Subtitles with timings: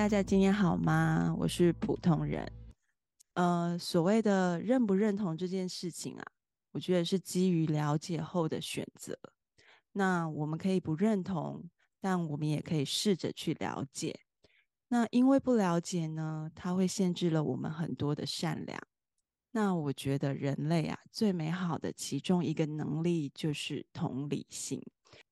[0.00, 1.36] 大家今天好吗？
[1.38, 2.50] 我是普通人。
[3.34, 6.24] 呃，所谓的认不认同这件事情啊，
[6.72, 9.14] 我觉得是基于了解后的选择。
[9.92, 11.62] 那我们可以不认同，
[12.00, 14.18] 但我们也可以试着去了解。
[14.88, 18.80] 那因为不了解呢，它会限制了我们很多的善良。
[19.50, 24.82] 那我觉得人类啊，最美好的其中一个能力就是同理心。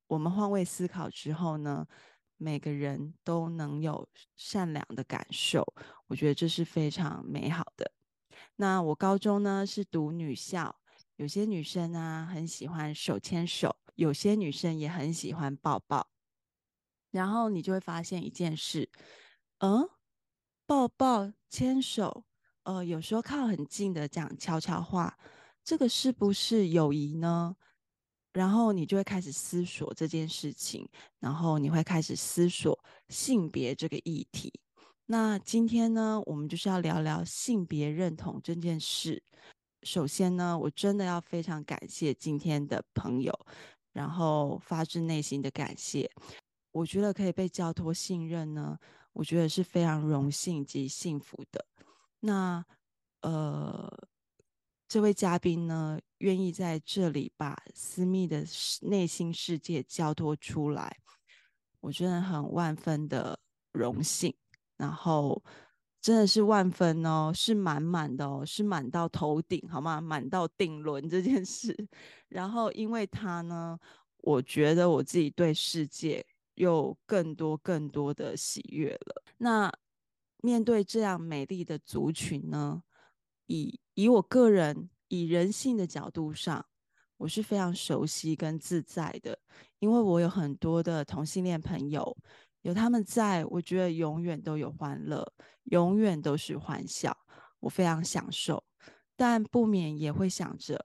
[0.08, 1.86] 我们换位思考之后呢，
[2.38, 5.66] 每个人都能有善良的感受，
[6.06, 7.92] 我觉得这是非常美好的。
[8.56, 10.80] 那我高中呢是读女校，
[11.16, 16.08] 有些女生啊很喜欢手牵手，有些女生也很喜欢抱抱。
[17.10, 18.88] 然后你就会发现一件事，
[19.58, 19.88] 嗯，
[20.66, 22.24] 抱抱、牵手，
[22.64, 25.18] 呃，有时候靠很近的讲悄悄话，
[25.64, 27.56] 这个是不是友谊呢？
[28.32, 34.52] 然后你就会开始思索这件事情，然后你会开始思索性别这个议题。
[35.06, 39.22] 那今天呢，我们就是要聊聊性别认同这件事。
[39.82, 43.32] 首先呢，我真的要非常感谢今天的朋友，
[43.92, 46.10] 然后发自内心的感谢。
[46.72, 48.78] 我觉得可以被交托信任呢，
[49.12, 51.64] 我觉得是非常荣幸及幸福的。
[52.20, 52.64] 那
[53.22, 53.90] 呃。
[54.90, 58.44] 这位嘉宾呢，愿意在这里把私密的
[58.82, 60.96] 内心世界交托出来，
[61.80, 63.38] 我真的很万分的
[63.72, 64.34] 荣幸。
[64.76, 65.42] 然后
[66.00, 70.00] 真的是万分哦，是满满的哦，是满到头顶，好吗？
[70.00, 71.76] 满到顶轮这件事。
[72.28, 73.76] 然后因为他呢，
[74.18, 79.22] 我觉得我自己对世界有更多更多的喜悦了。
[79.38, 79.72] 那
[80.40, 82.80] 面对这样美丽的族群呢，
[83.46, 86.64] 以以我个人以人性的角度上，
[87.16, 89.38] 我是非常熟悉跟自在的，
[89.78, 92.16] 因为我有很多的同性恋朋友，
[92.62, 95.26] 有他们在，我觉得永远都有欢乐，
[95.64, 97.16] 永远都是欢笑，
[97.60, 98.62] 我非常享受。
[99.16, 100.84] 但不免也会想着，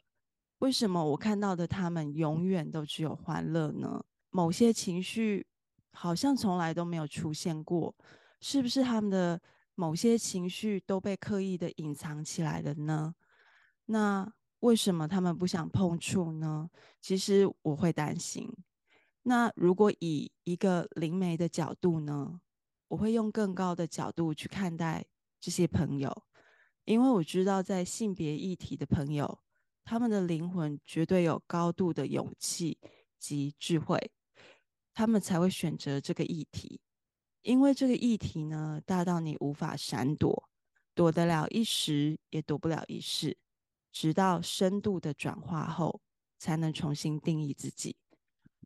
[0.60, 4.04] 为什么我看到的他们永远都只有欢乐呢？
[4.30, 5.46] 某些情绪
[5.92, 7.96] 好像从来都没有出现过，
[8.42, 9.40] 是不是他们的？
[9.76, 13.16] 某些情绪都被刻意的隐藏起来了呢？
[13.86, 16.70] 那为什么他们不想碰触呢？
[17.02, 18.50] 其实我会担心。
[19.24, 22.40] 那如果以一个灵媒的角度呢，
[22.88, 25.06] 我会用更高的角度去看待
[25.40, 26.24] 这些朋友，
[26.86, 29.40] 因为我知道在性别议题的朋友，
[29.84, 32.78] 他们的灵魂绝对有高度的勇气
[33.20, 34.12] 及智慧，
[34.94, 36.80] 他们才会选择这个议题。
[37.42, 40.50] 因为这个议题呢，大到你无法闪躲，
[40.96, 43.38] 躲得了一时，也躲不了一世，
[43.94, 46.02] 直到深度的转化后，
[46.40, 47.96] 才能重新定义自己。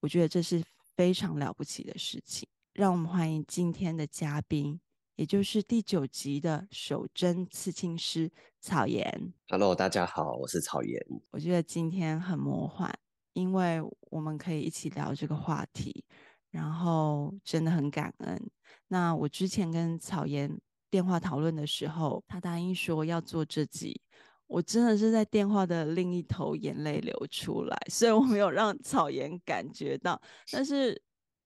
[0.01, 0.63] 我觉得这是
[0.95, 2.47] 非常了不起的事情。
[2.73, 4.79] 让我们欢迎今天的嘉宾，
[5.15, 9.33] 也就是第九集的手针刺青师草岩。
[9.49, 10.99] Hello，大家好，我是草岩。
[11.31, 12.91] 我觉得今天很魔幻，
[13.33, 16.05] 因为我们可以一起聊这个话题。
[16.49, 18.49] 然后真的很感恩。
[18.87, 20.49] 那我之前跟草岩
[20.89, 23.99] 电话讨论的时候，他答应说要做这集，
[24.47, 30.19] 我真的是在电话的另一头眼泪流出来， 所以我没有让草颜感觉到，
[30.51, 30.99] 但是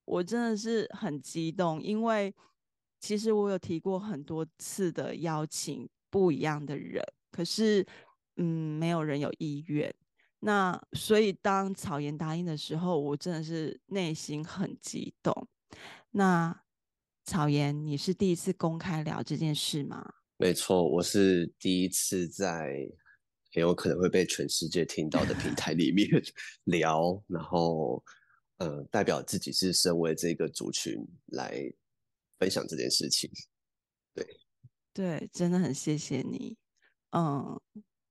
[0.06, 2.34] 我真的是很激动，因为
[3.00, 7.85] 其实我有提过很多次的邀请不一样的人，可是
[8.38, 9.94] 嗯，没有人有意愿。
[10.44, 15.47] 那所以，当草颜答应的时候，我真的是内心很激动。
[16.11, 16.64] 那
[17.26, 20.03] 草颜，你是第一次公开聊这件事吗？
[20.41, 22.73] 没错，我是第一次在
[23.53, 26.09] 很有可能会被全世界听到的平台里面
[26.66, 28.03] 聊，然后
[28.58, 30.97] 呃，代表自己是身为这个族群
[31.28, 31.72] 来
[32.40, 33.29] 分享这件事情。
[34.16, 34.26] 对，
[34.91, 36.58] 对，真的很谢谢你，
[37.11, 37.61] 嗯，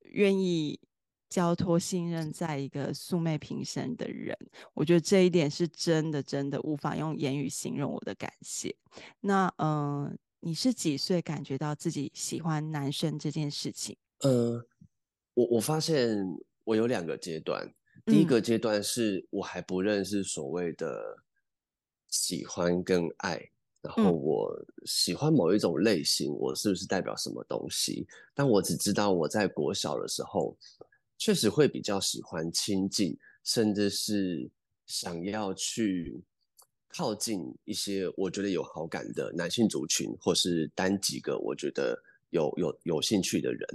[0.03, 0.79] 愿意。
[1.29, 4.37] 交托信任在一个素昧平生的人，
[4.75, 8.75] 我觉得这一点是真的，真的无法用言语形容我的感谢。
[9.21, 13.97] 那嗯、你是几岁感觉到自己喜欢男生这件事情？
[14.21, 14.65] 呃，
[15.35, 16.17] 我我发现
[16.65, 17.73] 我有两个阶段，
[18.05, 21.23] 第一个阶段是我还不认识所谓的
[22.09, 23.51] 喜欢跟爱，嗯、
[23.83, 28.07] 然后我喜欢某一种类型，我是不是代表什么东西？
[28.35, 30.57] 但我只知道我在国小的时候。
[31.23, 33.15] 确实会比较喜欢亲近，
[33.45, 34.51] 甚至是
[34.87, 36.19] 想要去
[36.93, 41.97] 靠近一些我觉得有好感的男性族群，或是单几个我觉得
[42.31, 43.67] 有有有兴趣的人。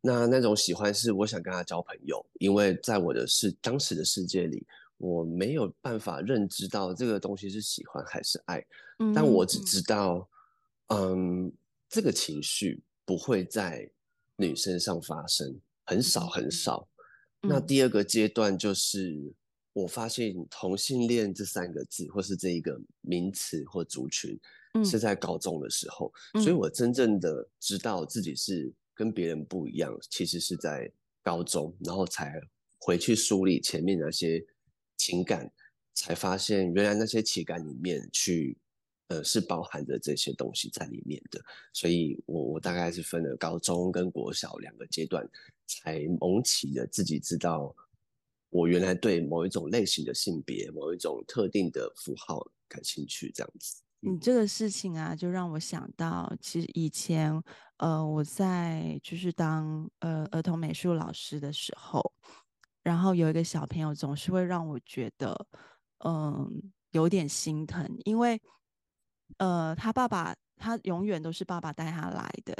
[0.00, 4.66] 那那种喜欢是我想跟他交朋友，因为在我的世当时的世界里，
[4.98, 8.64] 我没有办法认知到这个东西是喜欢还是爱，
[9.14, 10.28] 但我只知道
[10.88, 11.50] 嗯，
[11.88, 13.90] 这个情绪不会在
[14.36, 16.86] 女生上发生，很少很少。
[17.42, 19.32] 嗯、那第二个阶段就是，
[19.74, 24.40] 我发现同性恋这三个字，或是这一个名词或族群，
[24.82, 30.90] 是在高中的时候，嗯、所以我真正的知道自己是跟别人不一样，其实是在
[31.22, 32.40] 高中，然后才
[32.78, 34.42] 回去梳理前面那些
[34.96, 35.52] 情感，
[35.92, 38.56] 才发现原来那些情感里面去。
[39.08, 41.38] 呃，是包含着这些东西在里面的，
[41.74, 45.28] 所以我我大概是分了高中跟国小两个阶段，
[45.66, 47.76] 才萌起的自己知道，
[48.54, 53.82] 我原来对某一种类型的性别、某一种特定的符号感兴趣，这样子。
[53.98, 57.42] 你这个事情啊，就让我想到，其实以前
[57.78, 62.00] 呃，我在就是当呃儿童美术老师的时候，
[62.84, 65.34] 然后有一个小朋友总是会让我觉得，
[66.04, 66.50] 嗯、呃，
[66.92, 68.40] 有点心疼，因为。
[69.38, 72.54] 呃，他爸爸，他永远都是爸爸带他来的。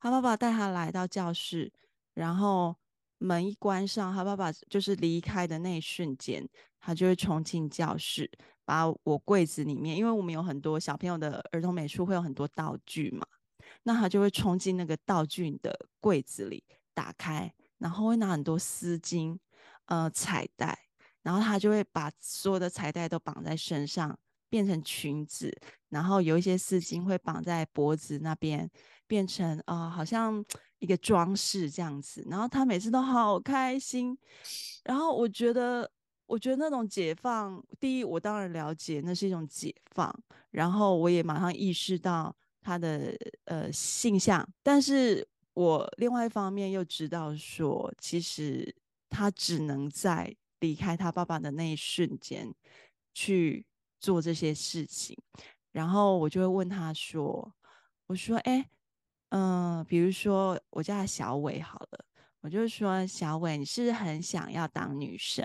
[0.00, 1.70] 他爸爸带他来到教室，
[2.14, 2.74] 然后
[3.18, 6.48] 门一关上，他爸爸就是离开的那一瞬间，
[6.80, 8.30] 他就会冲进教室，
[8.64, 13.26] 把我柜子里面，因为我们有很多小朋友的儿童美术会有很多道具嘛，
[13.84, 19.38] 那他就会冲进那个道具的柜子里，打开，然后会拿很多丝巾，
[19.86, 20.78] 呃，彩带，
[21.22, 24.18] 然后他就会把所有的彩带都绑在身上。
[24.50, 25.52] 变成裙子，
[25.88, 28.70] 然后有一些丝巾会绑在脖子那边，
[29.04, 30.44] 变成啊、呃，好像
[30.84, 32.24] 一个装饰这样子。
[32.30, 34.16] 然后他每次都好开心。
[34.84, 35.90] 然后我觉得，
[36.26, 40.14] 我觉得那种解放，第一，我当然了解那是一种解放。
[40.50, 43.16] 然后我也马上意识到他的
[43.46, 48.72] 呃性向，但是我另外一方面又知道说，其实
[49.08, 52.54] 他只能在离开他爸爸的那一瞬间
[53.12, 53.66] 去。
[54.00, 55.16] 做这些事情，
[55.72, 57.50] 然后我就会问他说
[58.06, 58.68] ：“我说，哎，
[59.34, 62.04] 嗯、呃，比如说我叫他小伟好了，
[62.40, 65.44] 我就说小伟，你是不是很想要当女生？”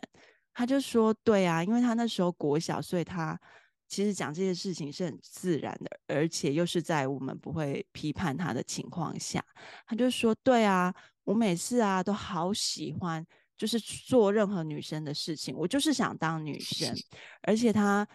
[0.53, 3.39] 他就说：“对啊，因为他那时候国小，所以他
[3.87, 9.43] 其实讲这些事情是很自然的，而且又是在我们不会批判他的情况下。”
[9.87, 10.93] 他就说：“对啊，
[11.23, 13.25] 我每次啊都好喜欢，
[13.57, 16.95] 就是做任何女生的事情，我就是想当女生，
[17.41, 18.07] 而且他。”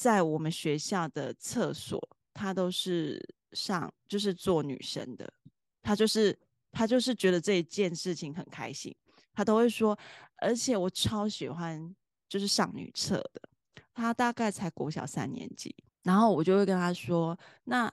[0.00, 2.00] 在我们学校的厕所，
[2.32, 5.32] 他都是上就是做女生的，
[5.82, 6.38] 他就是
[6.70, 8.94] 他就是觉得这一件事情很开心，
[9.32, 9.98] 他都会说，
[10.36, 11.94] 而且我超喜欢
[12.28, 13.42] 就是上女厕的。
[13.92, 17.92] 他大概才国小三年级，然后我就会跟他说：“那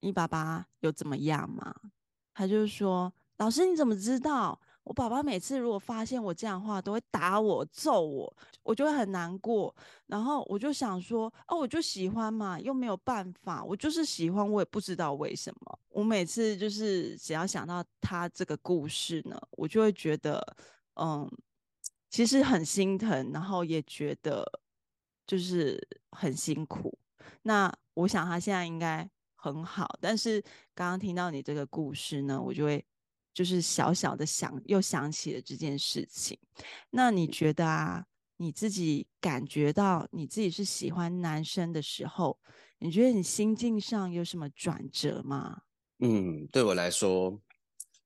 [0.00, 1.74] 你爸爸有怎么样吗？”
[2.34, 9.74] 他就说：“老师你怎么知道？”我爸爸每次如果发现我这样的话，都会打我、揍我，我就会很难过。
[10.06, 15.78] 然后我就想说，哦，我就喜欢嘛，又没有办法，我就是喜欢，我也不知道为什么。
[15.88, 20.40] 我每次就是只要想到他这个故事呢，我就会觉得，
[20.94, 21.28] 嗯，
[22.08, 24.46] 其实很心疼，然后也觉得
[25.26, 25.76] 就是
[26.12, 26.96] 很辛苦。
[27.42, 30.40] 那我想他现在应该很好，但是
[30.76, 32.86] 刚刚听到你这个故事呢，我就会。
[33.36, 36.38] 就是小小的想，又想起了这件事情。
[36.88, 38.06] 那你觉得啊，
[38.38, 42.38] 你自己感觉到你自己是喜欢男生的时候，
[42.78, 45.64] 你觉得你心境上有什么转折吗？
[45.98, 47.38] 嗯，对我来说，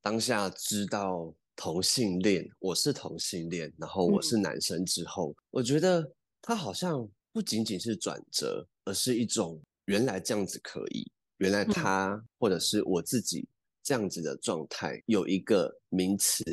[0.02, 13.48] 当下知道同性恋，我是同性恋，然后我是男生之后，嗯，我觉得他好像不仅仅是转折，而是一种原来这样子可以，原来他，嗯，或者是我自己。
[13.82, 16.44] 这样子的状态有一个名词，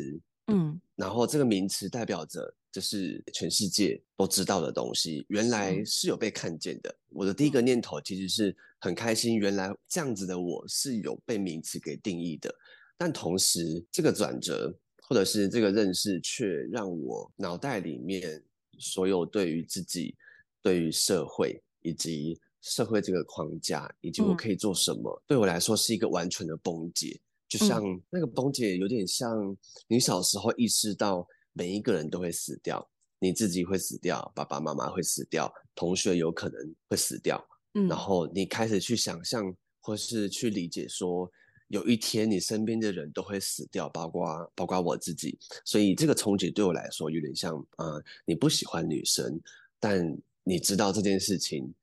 [0.47, 6.95] 嗯，然后这个名词代表着就是全世界都知道的东西，原来是有被看见的。
[7.09, 12.53] 我的第一个念头其实是很开心，原来这样子的我是有被名词给定义的。
[12.97, 18.43] 但同时，这个转折或者是这个认识，却让我脑袋里面
[18.79, 20.15] 所有对于自己、
[20.61, 27.19] 对于社会以及社会这个框架以及我可以做什么，嗯、对我来说是一个完全的崩解。
[27.47, 29.55] 就像那个崩解，有点像
[29.87, 32.85] 你小时候意识到每一个人都会死掉，
[33.19, 37.41] 你自己会死掉，爸爸妈妈会死掉，同学有可能会死掉。
[37.75, 41.31] 嗯，然后你开始去想象或是去理解，说
[41.69, 45.39] 有一天你身边的人都会死掉，包括包括我自己。
[45.63, 49.39] 所以这个冲击对我来说有点像，呃，你不喜欢女生，
[49.79, 51.73] 但你知道这件事情。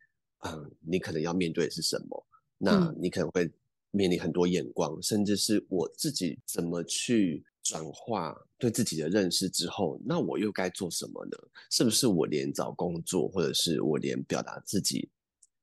[0.47, 2.27] 嗯，你可能要面对的是什么？
[2.59, 3.51] 那你可能会
[3.91, 11.37] 面临很多眼光，嗯，甚至是我自己怎么去转化对自己的认识之后，那我又该做什么呢？
[11.71, 15.09] 是不是我连找工作，或者是我连表达自己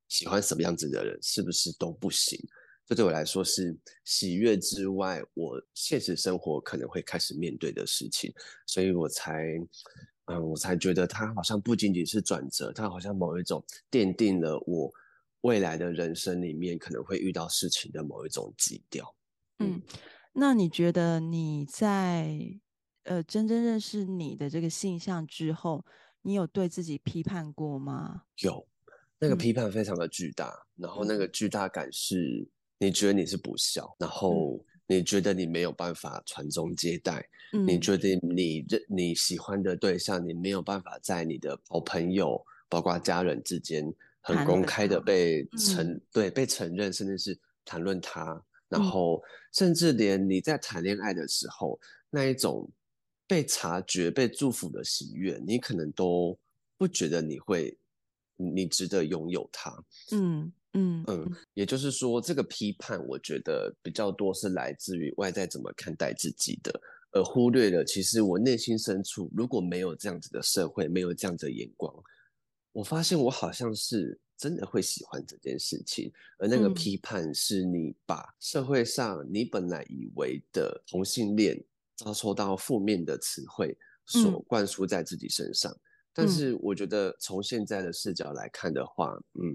[0.07, 2.39] 喜欢什么样子的人，是不是都不行？
[2.87, 8.33] 这对我来说是喜悦之外，我现实生活可能会开始面对的事情，
[8.65, 9.57] 所以我才，
[10.25, 14.91] 嗯，我才觉得它好像不仅仅是转折，它好像某一种奠定了我
[15.41, 19.15] 未来的人生里面可能会遇到事情的某一种基调。
[19.59, 19.81] 嗯，嗯，
[20.33, 22.37] 那你觉得你在
[23.03, 25.85] 呃真正认识你的这个性向之后，
[26.21, 28.23] 你有对自己批判过吗？
[28.37, 28.67] 有，
[29.19, 30.47] 那个批判非常的巨大，
[30.77, 32.49] 嗯、然后那个巨大感是。
[32.83, 34.59] 你觉得你是不孝，然后
[34.91, 51.79] 你觉得你没有办法传宗接代，嗯、你觉得你你喜欢的对象，你没有办法在你的好朋友，包括家人之间很公开的被承、嗯、对被承认，甚至是谈论他，然后甚至连你在谈恋爱的时候，
[52.09, 52.69] 那一种
[53.25, 56.37] 被察觉、被祝福的喜悦，你可能都
[56.77, 57.77] 不觉得你会，
[58.35, 59.81] 你值得拥有他，
[60.11, 60.51] 嗯。
[60.73, 66.71] 嗯嗯，也就是说，这个批判我觉得比较多是来自于外在怎么看待自己的，
[67.11, 71.93] 而忽略了其实我内心深处如果没有这样子的社会，没有这样子的眼光，
[72.71, 76.09] 我发现我好像是真的会喜欢这件事情。
[76.37, 81.61] 而那个批判是你把社会上你本来以为的同性恋
[81.97, 85.75] 遭受到负面的词汇所灌输在自己身上。
[86.13, 89.51] 但是我觉得从现在的视角来看的话，嗯。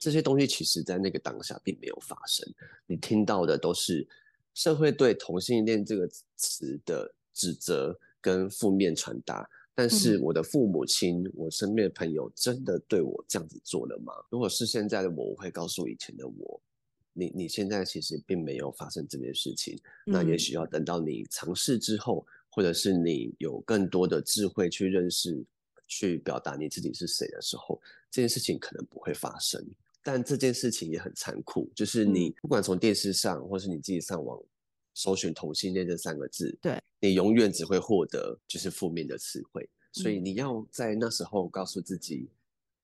[0.00, 2.50] 这些东西其实，在那个当下并没有发生。
[2.86, 4.04] 你听到的都是
[4.54, 9.48] 社会对同性恋这个词的指责跟负面传达。
[9.74, 14.12] 但是，我的父母亲、嗯、我身边的朋友，真的对我这样子做了吗？
[14.30, 16.60] 如果是现在的我，我会告诉以前的我：
[17.12, 19.78] 你你现在其实并没有发生这件事情。
[20.06, 25.42] 嗯、那也许要等到你尝试之后，或者是你有更多的智慧去认识、
[25.86, 27.80] 去表达你自己是谁的时候，
[28.10, 29.62] 这件事情可能不会发生。
[30.02, 34.42] 但这件事情也很残酷，就是你不管从电视上，或是你自己上网
[34.94, 39.68] 搜寻“同性恋”这三个字，对，你永远只会获得就是负面的词汇。
[39.92, 42.28] 所以你要在那时候告诉自己，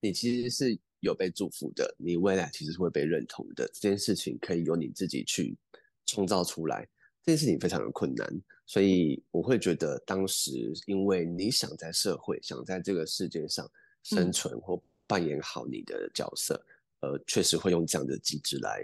[0.00, 3.66] 你其实是有被祝福的，你未来其实是会被认同的。
[3.72, 5.56] 这件事情可以由你自己去
[6.04, 6.86] 创造出来，
[7.22, 8.28] 这件事情非常的困难。
[8.66, 13.70] 所以我会觉得，当时因为你想在社会，想在这个世界上
[14.02, 16.60] 生存或扮演好你的角色。
[17.00, 18.80] 呃，确实会用这样的机制来，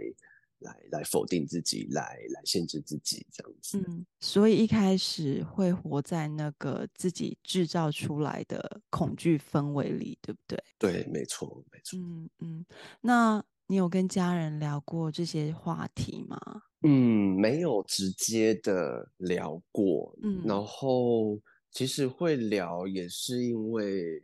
[0.61, 3.78] 来，来否定自己，来，来限制自己，这样子。
[3.78, 10.62] 嗯，所以一开始会活在那个自己制造出来的恐惧氛围里，对不对？
[10.78, 11.99] 对，没错，没错。
[11.99, 12.66] 嗯嗯，
[13.00, 16.38] 那你有跟家人聊过这些话题吗？
[16.83, 20.14] 嗯，没有直接的聊过。
[20.23, 21.40] 嗯，然后
[21.71, 24.23] 其实会聊，也是因为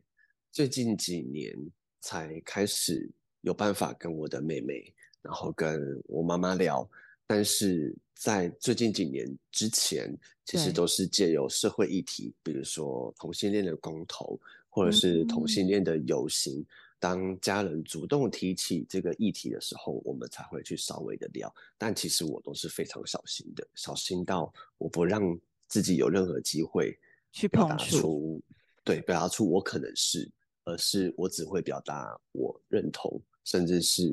[0.51, 1.55] 最近几年
[2.01, 3.11] 才开始。
[3.43, 4.93] 有办法跟我的妹妹，
[5.23, 6.89] 然后跟我妈妈聊，
[7.27, 10.13] 但是在最近几年之前，
[10.45, 16.67] 其实都是借由社会议题，比如说同性恋的公投，或者是同性恋的游行，嗯、
[16.99, 21.55] 当家人主动提起这个议题的时候，我们才会去稍微的聊。
[21.77, 26.99] 但其实我都是非常小心的，小心到我不让自己有任何机会
[27.31, 28.43] 去表达出，
[28.83, 30.29] 对，表达出我可能是。
[30.69, 34.07] 而是我只会表达我认同，甚至是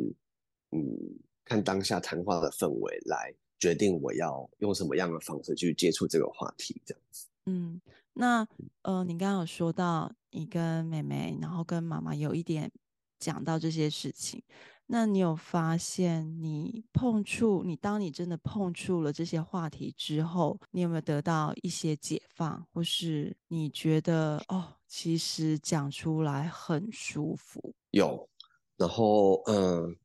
[0.72, 0.98] 嗯，
[1.44, 7.28] 看当下谈话的氛围来决定我要用什么样的方式去接触这个话题，这样子。
[7.48, 7.82] 嗯，
[8.14, 8.48] 那
[8.84, 12.72] 呃，你刚刚有说到你跟妹妹，然后跟妈妈有一点
[13.20, 14.42] 讲到这些事情。
[14.88, 27.74] 那你有发现，你碰触你，当你真的碰触了这些话题之后，你有没有得到一些解放，或是你觉得哦，其实讲出来很舒服？
[27.90, 28.30] 有，
[28.78, 29.96] 然后嗯，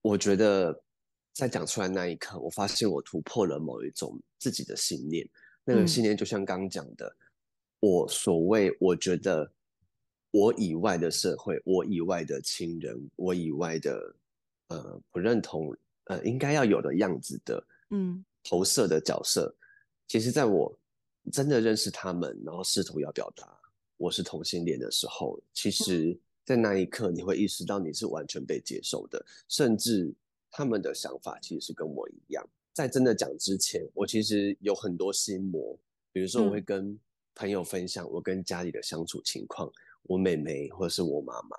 [0.00, 0.82] 我觉得
[1.34, 5.28] 在讲出来那一刻，我发现我突破了某一种自己的信念。
[5.64, 7.20] 那个信念就像刚刚讲的，嗯、
[7.80, 9.52] 我所谓我觉得。
[10.38, 14.14] 我以外的社会，我以外的亲人，我以外的
[14.68, 19.58] 呃不认同呃应该要有的样子的，嗯，投射的角色，嗯、
[20.06, 20.78] 其实在我
[21.32, 23.58] 真的认识他们，然后试图要表达
[23.96, 30.14] 我是同性恋的时候，其实，在那一刻你会意识到你是完全被接受的，甚至
[30.52, 32.48] 他们的想法其实是跟我一样。
[32.72, 35.76] 在真的讲之前，我其实有很多心魔，
[36.12, 36.96] 比如说我会跟
[37.34, 39.68] 朋友分享我跟家里的相处情况。
[40.08, 41.56] 我妹妹或者是我妈妈，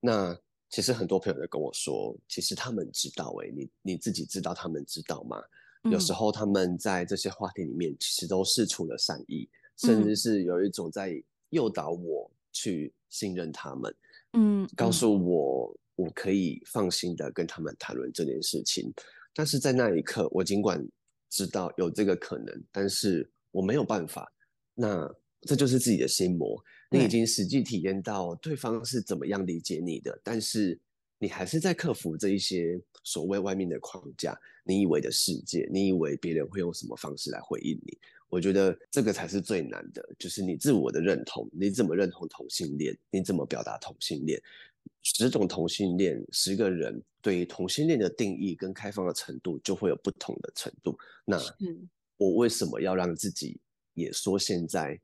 [0.00, 0.36] 那
[0.68, 5.40] 其实很多朋友都跟我说，其实他们知道、欸，哎，你你自己知道他们知道吗？
[5.84, 13.94] 嗯、有时候他们在这些话题里面，其实都是出了善意，甚至是有一种在诱导我去信任他们，
[14.32, 18.90] 嗯，告诉我我可以放心的跟他们谈论这件事情。
[19.34, 20.82] 但是在那一刻，我尽管
[21.28, 24.32] 知道有这个可能，但是我没有办法。
[24.74, 25.06] 那
[25.42, 26.58] 这就是自己的心魔。
[26.92, 30.78] 你已经实际体验到对方是怎么样理解你的，但是
[31.18, 37.96] 你还是在克服这一些所谓外面的框架，你以为的世界，你以为别人会用什么方式来回应你？
[38.28, 42.96] 我觉得这个才是最难的，就是你自我的认同，你怎么认同同性恋？
[43.10, 44.40] 你怎么表达同性恋？
[45.02, 50.96] 十种同性恋，十个人对于同性恋的定义跟开放的程度就会有不同的程度。
[51.24, 51.38] 那
[52.16, 53.60] 我为什么要让自己
[53.94, 54.98] 也说现在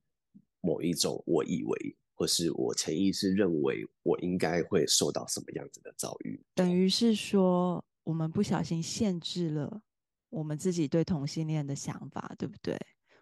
[0.61, 6.41] 某一种我以为或是我潜意识认为我应该会受到什么样子的遭遇？
[6.55, 9.81] 等于是说，我们不小心限制了
[10.29, 12.77] 我们自己对同性恋的想法，对不对？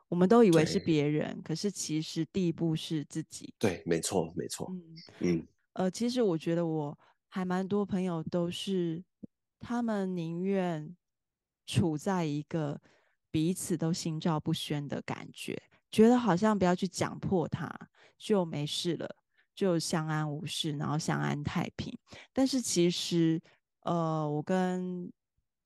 [0.09, 3.53] 我们都以为是别人，可是其实第一步是自己。
[3.59, 4.71] 对，没错，没错。
[4.71, 5.47] 嗯嗯。
[5.73, 6.97] 呃，其实我觉得我
[7.29, 9.05] 还蛮多朋友都是，
[9.61, 10.97] 他们宁愿
[11.67, 12.81] 处在一个
[13.31, 15.61] 彼此都心照不宣的感觉，
[15.97, 17.67] 觉得好像不要去讲破它
[18.19, 19.17] 就没事了，
[19.55, 21.91] 就相安无事，然后相安太平。
[22.35, 23.41] 但是其实，
[23.81, 25.11] 呃，我跟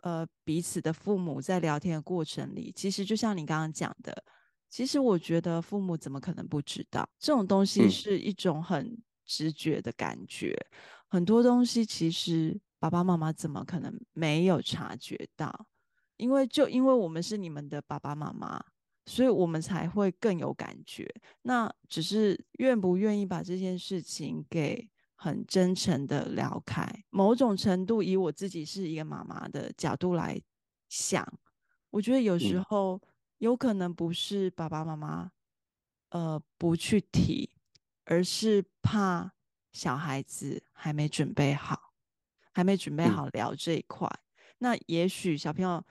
[0.02, 4.24] 呃，彼此的父母在聊天的过程里，其实就像你刚刚讲的，
[4.68, 7.08] 其实我觉得父母怎么可能不知道？
[7.18, 8.96] 这种东西是一种很
[9.26, 15.66] 直觉的感觉，嗯、很多东西其实爸爸妈妈怎么可能没有察觉到？
[16.16, 18.64] 因为就因为我们是你们的爸爸妈妈，
[19.10, 21.12] 所以我们才会更有感觉。
[21.42, 24.88] 那只是愿不愿意把这件事情给。
[25.22, 30.40] 很真诚的聊开，某种程度以我自己是一个妈妈的角度来
[30.88, 31.30] 想，
[31.90, 32.98] 我觉得有时候
[33.36, 35.30] 有可能不是爸爸妈妈，
[36.08, 37.50] 呃，不去提，
[38.06, 39.30] 而是怕
[39.74, 41.92] 小孩子还没准备好，
[42.52, 44.08] 还没准备好聊这一块。
[44.56, 45.84] 那也许小朋友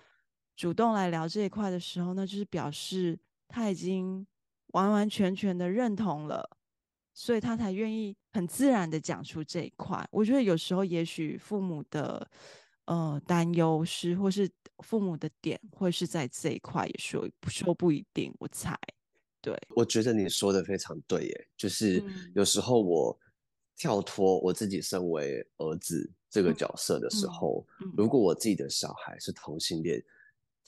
[0.59, 3.17] 主动来聊这一块的时候，那就是表示
[3.47, 4.27] 他已经
[4.73, 6.57] 完完全全的认同了。
[7.13, 10.05] 所以他才愿意很自然的讲出这一块。
[10.11, 12.29] 我觉得有时候也许父母的
[12.85, 18.33] 呃担忧是，或是父母的点会是在这一块，也说说不一定。
[18.37, 18.77] 我猜，
[19.41, 19.57] 对。
[19.69, 22.03] 我觉得你说的非常对耶，就是
[22.35, 23.17] 有时候我
[23.77, 30.03] 跳脱我自己身为儿子这个角色的时候，嗯嗯、如果我自己的小孩是同性恋，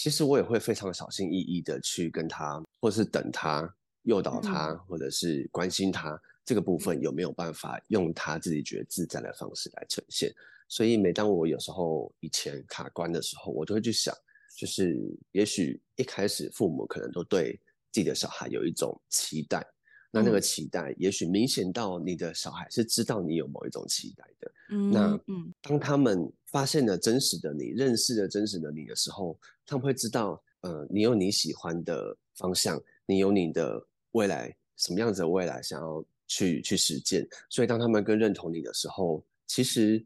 [0.02, 6.20] 其实我也会非常小心翼翼的去跟他，或是等他，诱导他，或者是关心他。
[6.44, 10.34] 这个部分有没有办法用他自己觉得自在的方式来呈现？
[10.68, 14.12] 所以每当我有时候以前卡关的时候，我就会去想，
[14.58, 15.00] 就是
[15.34, 17.54] 也许一开始父母可能都对
[17.92, 19.64] 自己的小孩有一种期待，
[20.12, 24.52] 那那个期待也许明显到你的小孩是知道你有某一种期待的。
[24.70, 25.20] 嗯，那
[25.62, 36.06] 当他们发现了真实的你，认识了真实的你的时候，他们会知道，呃，你有你喜欢的方向，你有你的未来，什么样子的未来想要。
[36.34, 40.02] 去去实践，所以当他们更认同你的时候，其实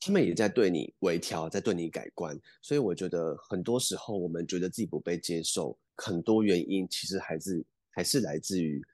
[0.00, 2.36] 他们也在对你微调，在对你改观。
[2.60, 8.84] 所以我觉得很多时候我们觉得自己不被接受，很多原因其实还是还是来自于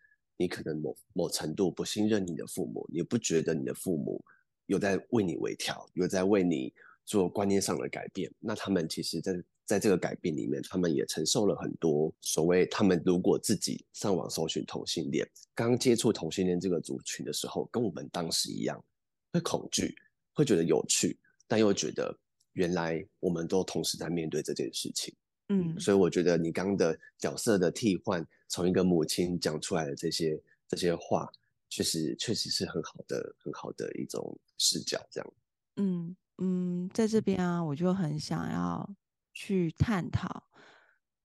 [0.40, 4.24] 你可能某某程度不信任你的父母，你不觉得你的父母
[4.64, 6.72] 有在为你微调，有在为你
[7.04, 8.32] 做观念上的改变。
[8.40, 9.38] 那他们其实在。
[9.66, 15.24] 在这个改变里面，他们也承受了很多所谓他们如果自己上网搜寻同性恋，
[15.54, 18.84] 刚接触同性恋这个族群的时候，跟我们当时一样，
[19.32, 19.94] 会恐惧，
[20.32, 22.12] 会觉得有趣，但又觉得
[22.54, 25.14] 原来我们都同时在面对这件事情。
[25.50, 31.26] 嗯，所以我觉得你刚刚的角色的替换，从一个母亲讲出来的这些这些话，
[31.70, 35.00] 确实确实是很好的很好的一种视角。
[35.10, 35.32] 这样，
[35.76, 38.94] 嗯嗯，在这边啊，我就很想要。
[39.32, 40.42] 去探讨，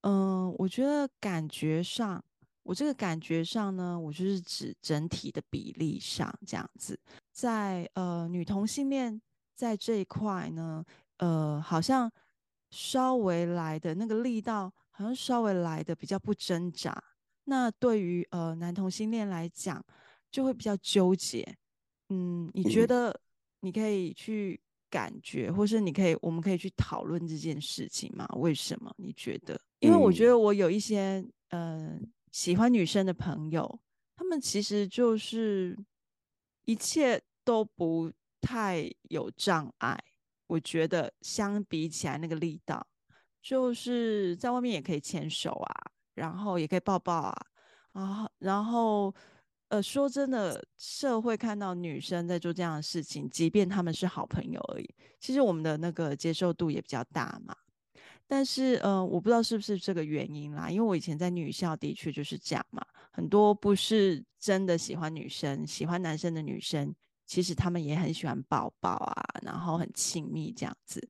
[0.01, 2.23] 嗯、我觉得感觉上，
[2.61, 6.97] 我这个感觉上呢，我就是指整体的比例上这样子，
[7.31, 9.19] 在呃女同性恋
[9.55, 10.85] 在这一块呢，
[11.17, 12.09] 呃，好像
[12.69, 17.03] 稍微来的那个力道，好像稍微来的比较不挣扎。
[17.45, 19.83] 那对于呃男同性恋来讲，
[20.29, 21.57] 就会比较纠结。
[22.09, 23.17] 嗯，你觉得
[23.61, 24.59] 你可以去？
[24.87, 28.25] 感觉，或是你可以，我们可以去讨论这件事情吗？
[28.35, 29.59] 为什么你觉得？
[29.79, 31.17] 因为我觉得我有一些
[31.49, 31.99] 嗯、呃、
[32.31, 33.79] 喜欢女生的朋友，
[34.15, 35.77] 他们其实就是
[36.63, 40.01] 一切都不太有障碍。
[40.47, 42.87] 我觉得相比起来，那个力道
[43.41, 47.35] 就是在外面也可以牵手啊，然后也可以抱抱啊，
[47.93, 49.13] 啊，然后。
[49.69, 57.55] 呃，说真的，社会看到女生在做这样的事情，即便他们是好朋友而已，其实我们的那个接受度也比较大嘛。
[58.27, 66.93] 但是呃，我不知道是不是这个原因啦，因为我以前在女校的确就是这样嘛，很多不是真的喜欢女生、喜欢男生的女生，
[67.25, 71.05] 其实他们也很喜欢抱抱啊，然后很亲密这样子。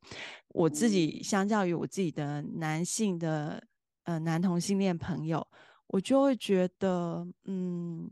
[0.47, 3.61] 我自己相较于我自己的男性的
[4.05, 5.45] 呃男同性恋朋友，
[5.87, 8.09] 我就会觉得嗯，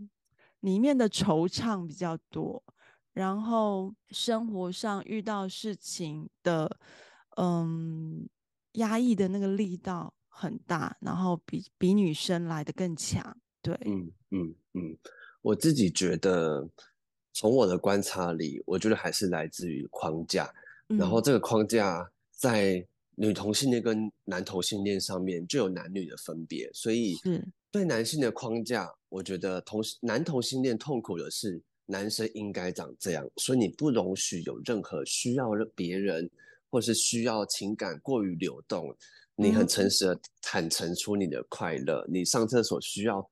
[0.60, 2.64] 里面的惆怅比较多，
[3.14, 6.78] 然后生活上遇到事情的
[7.38, 8.30] 嗯。
[8.78, 13.38] 压抑的那个力道很大，然后比比女生来的更强。
[13.62, 14.98] 对，嗯嗯嗯，
[15.44, 16.68] 我自己觉得，
[17.34, 20.52] 从我的观察里，我觉得还是来自于框架。
[20.90, 22.84] 嗯、然后这个框架在
[23.16, 27.18] 女同性恋跟男同性恋上面就有男女的分别，所以
[27.72, 36.30] 对男性的框架，我觉得同男同性恋痛苦的是男生应该长这样，所以你不容许有任何需要别人。
[36.74, 38.98] 或是需要情感过于流动，
[39.36, 43.30] 你很诚实的坦诚出你的快乐，嗯、你上厕所需要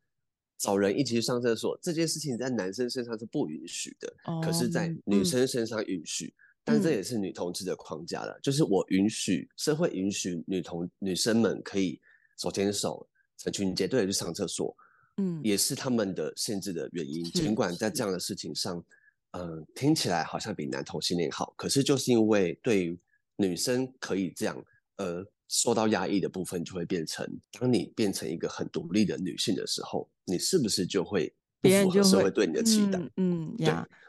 [0.60, 6.28] 找人一起去上厕所，这件事情在男生身上是不允许的，哦、可是，在女生身上允许。
[6.28, 6.34] 嗯、
[6.72, 12.00] 但这也是女同志的框架了，嗯、就是我允许社会允许女同女生们可以
[12.38, 13.08] 手牵手
[13.38, 14.76] 成群结队的去上厕所，
[15.18, 17.24] 嗯，也是他们的限制的原因。
[17.26, 18.84] 尽管在这样的事情上，
[19.32, 22.98] 嗯、呃，听起来好像比男同性恋好，可是就是因为对于
[23.36, 24.64] 女生可以这样，
[24.98, 27.28] 呃，受到压抑的部分就会变成，
[27.60, 33.00] 当你变成一个很独立的女性的时候，你是不是就会不符合社会对你的期待？
[33.18, 33.68] 嗯，对。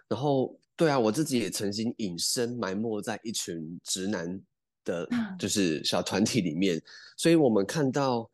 [0.09, 4.41] 然后，对啊，我自己也曾经隐身埋没在一群直男
[4.85, 5.09] 的，
[5.39, 6.83] 就是小团体里面，
[7.17, 8.31] 所以我们看到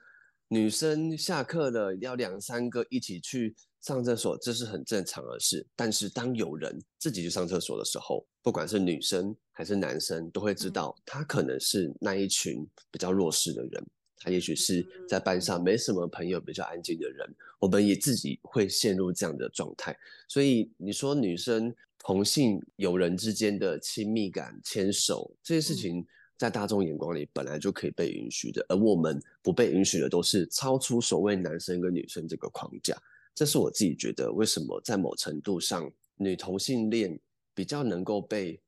[0.49, 3.55] 女生下课了，要两三个一起去。
[3.81, 19.97] 上厕所这是很正常的事，但是当有人自己去上厕所的时候，不管是女生还是男生，都会知道他可能是那一群比较弱势的人，他也许是在班上没什么朋友、比较安静的人，我们也自己会陷入这样的状态。
[20.29, 26.07] 所以你说女生同性友人之间的亲密感、牵手这些事情，
[26.39, 32.97] 在大众眼光里本来就可以被允许的，而我们不被允许的都是超出所谓男生跟女生这个框架。
[33.35, 37.19] 这是我自己觉得，为什么在某程度上，女同性恋
[37.55, 38.61] 比较能够被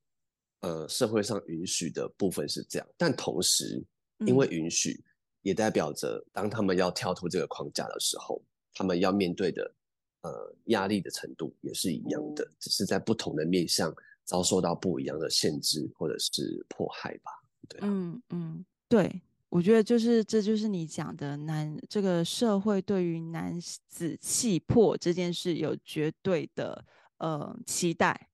[0.61, 3.83] 呃社会上允许的部分是这样，但同时，
[4.27, 5.03] 因为允许，
[5.43, 8.43] 也代表着当他们要跳脱这个框架的时候，
[8.75, 9.73] 他们要面对的
[10.23, 17.31] 呃压力的程度也是一样的，只是在不同的面向遭受到不一样的限制或者是迫害吧。
[17.69, 19.23] 对啊，嗯嗯，对。
[19.49, 26.85] 我觉得就是，这就是你讲的男这个社会对于男子气魄这件事有绝对的
[27.19, 28.29] 呃期待，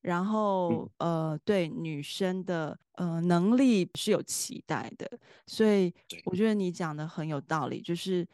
[0.00, 0.90] 然后。
[0.98, 5.08] 呃对女生的呃能力是有期待的，
[5.46, 5.92] 所以
[6.24, 8.26] 我觉得你讲的很有道理，就是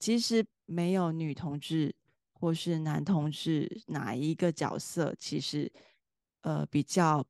[0.00, 1.94] 其实没有女同志
[2.38, 5.70] 或是男同志哪一个角色其实
[6.42, 7.24] 呃比较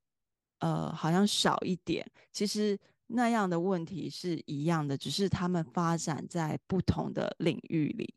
[0.58, 2.78] 呃好像少一点，其实。
[3.08, 8.12] 那样的问题是一样的，只是他们发展在不同的领域里，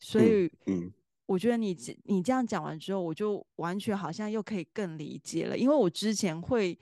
[0.00, 0.92] 所以，嗯，
[1.24, 6.76] 我觉得你你这样讲完之后，我就完全好像又可以更理解了，因为我之前会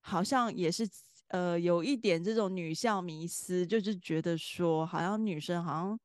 [0.00, 0.86] 好像也是
[1.28, 5.98] 呃有一点这种女校迷思，就是觉得说好像女生好像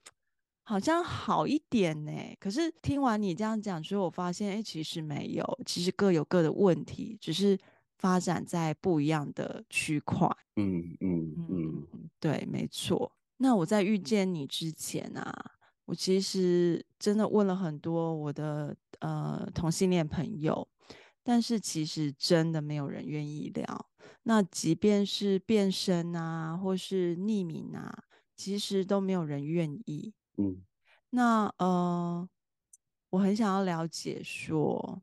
[0.63, 7.57] 好像好一点呢，可是听完你这样讲之后，我发现哎，其实没有，其实各有各的问题，只是。
[7.99, 11.87] 发展在不一样的区块，嗯嗯嗯，
[12.19, 13.09] 对，没错。
[13.37, 15.33] 那我在遇见你之前啊，
[15.85, 20.67] 我其实真的问了很多我的呃同性恋朋友，
[21.23, 23.85] 但是其实真的没有人愿意聊。
[24.23, 28.03] 那即便是变身啊，或是匿名啊，
[28.35, 30.13] 其实都没有人愿意。
[30.37, 30.61] 嗯，
[31.09, 32.27] 那呃，
[33.09, 35.01] 我很想要了解说。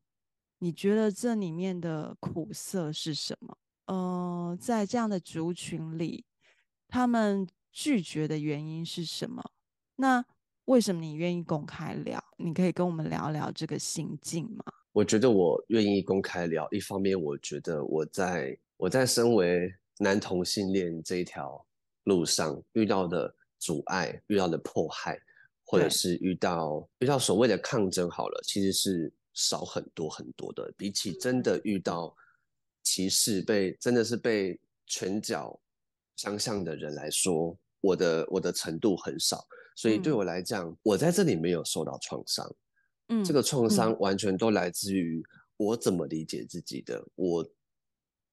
[0.63, 3.57] 你觉得这里面的苦涩是什么？
[3.87, 6.27] 呃，在这样的族群里，
[6.87, 9.43] 他们拒绝的原因是什么？
[9.97, 10.23] 那
[10.67, 12.23] 为什么你愿意公开聊？
[12.37, 14.63] 你可以跟我们聊聊这个心境吗？
[14.93, 21.65] 我觉得我愿意公开聊，一方面我觉得我在我在身为男同性恋这一条
[22.05, 25.17] 路上遇到的阻碍、遇到的迫害，
[25.63, 29.13] 或者是遇到遇到所谓的抗争，好了，其实是。
[29.33, 32.15] 少很多很多的，比起真的遇到
[32.83, 35.59] 歧视，被真的是被拳脚
[36.17, 39.47] 相向的人来说，我的我的程度很少，
[39.77, 42.55] 所以对我来讲，嗯、我在这里没有受到创伤。
[43.09, 45.25] 嗯，这个创伤完全都来自于
[45.57, 47.51] 我怎么理解自己的，嗯、我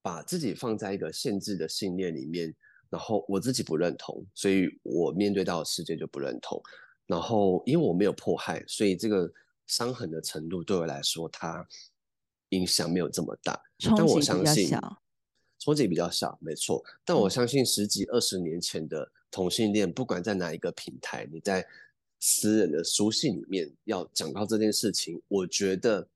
[0.01, 2.53] 把自己放在一个限制的信念里面，
[2.89, 6.61] 然后我自己不认同，所以我面对到的世界就不认同。
[7.05, 9.31] 然后因为我没有迫害，所以这个
[9.65, 11.67] 伤痕的程度对我来说，它
[12.49, 13.61] 影响没有这么大。
[13.95, 14.69] 但我相信
[15.59, 16.83] 冲击比较小，没错。
[17.05, 21.65] 但我相信十几二十年前的同性恋，不管在哪一个平台，你在
[22.19, 26.07] 私人的书信里面要讲到这件事情，我觉得。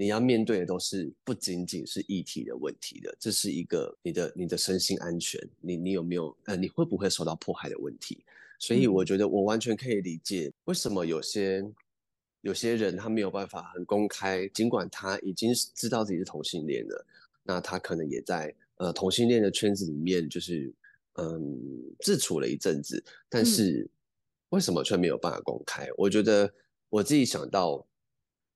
[0.00, 8.24] 你要面对的都是不仅仅是议题的问题的，这是一个你的你的身心安全，你你有没有呃，你会不会受到迫害的问题？
[8.58, 11.62] 所以我觉得我完全可以理解为什么有些
[12.40, 17.06] 有些人他没有办法很公开，尽管他已经知道自己是同性恋了，
[17.42, 20.72] 那他可能也在呃同性恋的圈子里面就是
[21.16, 21.60] 嗯
[21.98, 23.86] 自处了一阵子，但是
[24.48, 25.86] 为什么却没有办法公开？
[25.98, 26.50] 我觉得
[26.88, 27.86] 我自己想到。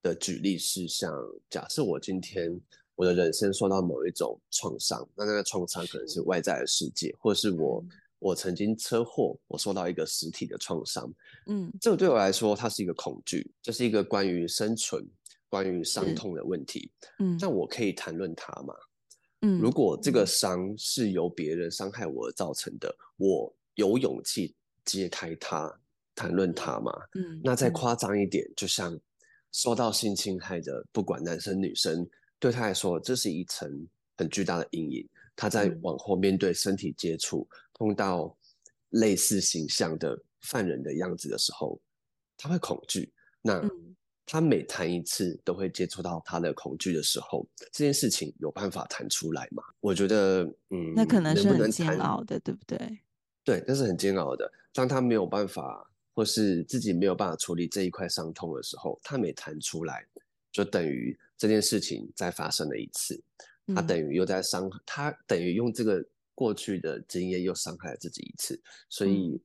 [0.04, 1.10] 的举例是像，
[1.48, 2.60] 假设我今天
[2.94, 7.82] 我的人生受到某一种创伤，那那个创伤可能是外在的世界，或者是我
[8.18, 11.10] 我曾经车祸，我受到一个实体的创伤，
[11.46, 15.02] 嗯，这个对我来说，它是一个恐惧，这是一个关于生存、
[15.48, 16.90] 关于伤痛的问题，
[17.20, 18.74] 嗯，那我可以谈论它吗？
[19.40, 20.26] 嗯，如果这个。
[20.26, 25.74] 伤是由别人伤害我而造成的，我有勇气揭开它，
[26.14, 26.92] 谈论它吗？
[27.14, 29.00] 嗯，那再夸张一点，就像。
[29.54, 32.04] 受到性侵害的，不管男生女生，
[32.40, 33.86] 对他来说，这是一层
[34.16, 35.08] 很巨大的阴影。
[35.36, 38.36] 他在往后面对身体接触，碰到
[38.90, 41.80] 类似形象的犯人的样子的时候，
[42.36, 43.12] 他会恐惧。
[43.40, 43.62] 那
[44.26, 49.62] 他每谈一次，都会接触到他的恐惧的时候，这件事情有办法谈出来吗？
[49.78, 52.98] 我觉得，嗯，那可能是很煎熬的，对不对？
[53.44, 54.50] 对，那是很煎熬的。
[54.72, 55.88] 当他没有办法。
[56.14, 60.06] 或是自己没有办法处理这一块伤痛的时候，他没谈出来，
[60.52, 63.20] 就等于这件事情再发生了一次，
[63.74, 68.58] 他等于又在伤，嗯、他等于用这个过去的经验又伤害了自己一次。
[68.88, 69.42] 所以，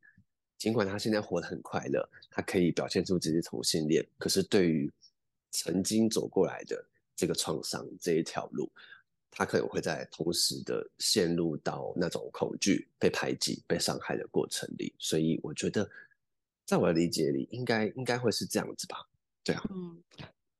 [0.59, 4.91] 尽管他现在活得很快乐，他可以表现出自己同性恋，可是对于
[5.49, 8.69] 曾经走过来的这个创伤这一条路，
[9.31, 14.93] 他可能会在同时的陷入到那种恐惧、被排挤、被伤害的过程里。
[14.99, 15.89] 所以，我觉得。
[16.69, 18.97] 在我的理解里，应该应该会是这样子吧？
[19.43, 20.03] 对啊，嗯，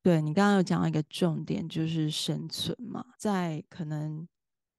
[0.02, 4.28] 对，你刚刚有讲到一个重点，就是生存嘛，在可能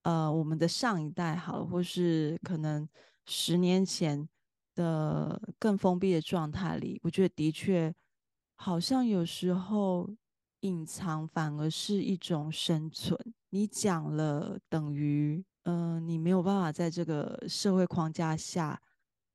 [0.02, 2.88] 呃我们的上一代好，或是可能
[3.26, 4.28] 十年前
[4.74, 7.94] 的更封闭的状态里，我觉得的确
[8.56, 10.10] 好像有时候
[10.62, 13.16] 隐藏反而是一种生存。
[13.50, 18.82] 你讲了，等于嗯、你没有办法在这个社会框架下。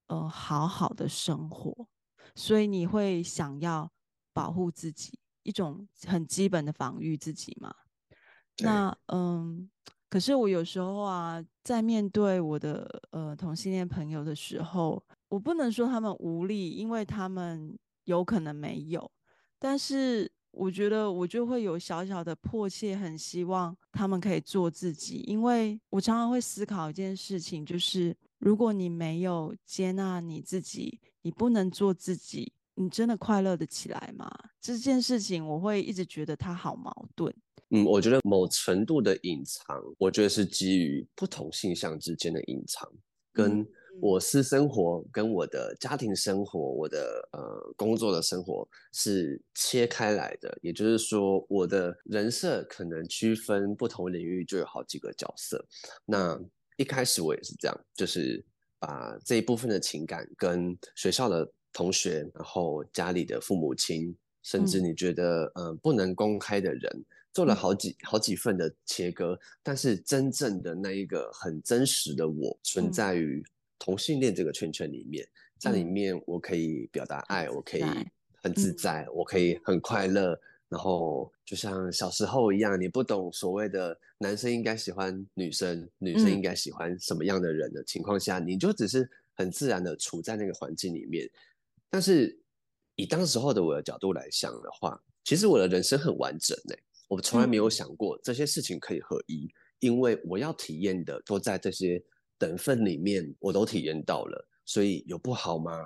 [0.07, 1.87] 呃，好好的生活，
[2.35, 3.91] 所以你会想要
[4.33, 7.73] 保护自己，一种很基本的防御自己嘛。
[8.59, 9.67] 那嗯，
[10.07, 19.11] 可是我有时候啊，在面对我的呃同性恋朋友的时候，我不能说他们无力，因为他们有可能没有，
[19.57, 28.15] 但是我觉得我就会有小小的迫切，很希望他们可以做自己，因为我常常会思考一件事情，就是。
[28.45, 34.29] 如果你没有接纳你自己，你不能做自己，你真的快乐得起来吗？
[34.62, 37.36] 这件事情我会一直觉得它好矛盾。
[37.71, 42.88] 嗯，我觉得某程度的隐藏，我觉得是基于不同性向之间的隐藏，
[43.34, 43.65] 跟
[43.99, 50.55] 我私生活、跟我的家庭生活、我的呃工作的生活是切开来的。
[50.62, 55.65] 也就是说，我的人设可能区分不同领域就有好几个角色。
[56.05, 56.39] 那
[56.77, 58.43] 一开始我也是这样，就是
[58.79, 69.39] 把这一部分的情感跟学校的同学，然后家里的父母亲，甚至你觉得嗯、呃、不能公开的人，做了好几好几份的切割。
[69.63, 73.43] 但是真正的那一个很真实的我，存在于
[73.79, 77.83] 同性恋这个圈圈里面，在里面我可以表达爱，我可以
[78.43, 80.39] 很自在，我可以很快乐。
[80.67, 91.30] 然后就像小时候一样，你不懂所谓的男生应该喜欢女生，女生应该喜欢什么样的人的情况下，嗯、你就只是很自然的处在那个环境里面。
[91.89, 92.38] 但是
[92.95, 96.75] 以当时候的我的角度来想的话，其实我的人生很完整呢。
[97.08, 102.04] 我从来没有想过这些事情可以合一，嗯、因为我要体验的都在这些
[102.39, 104.47] 等份里面，我都体验到了。
[104.65, 105.86] 所以有不好吗？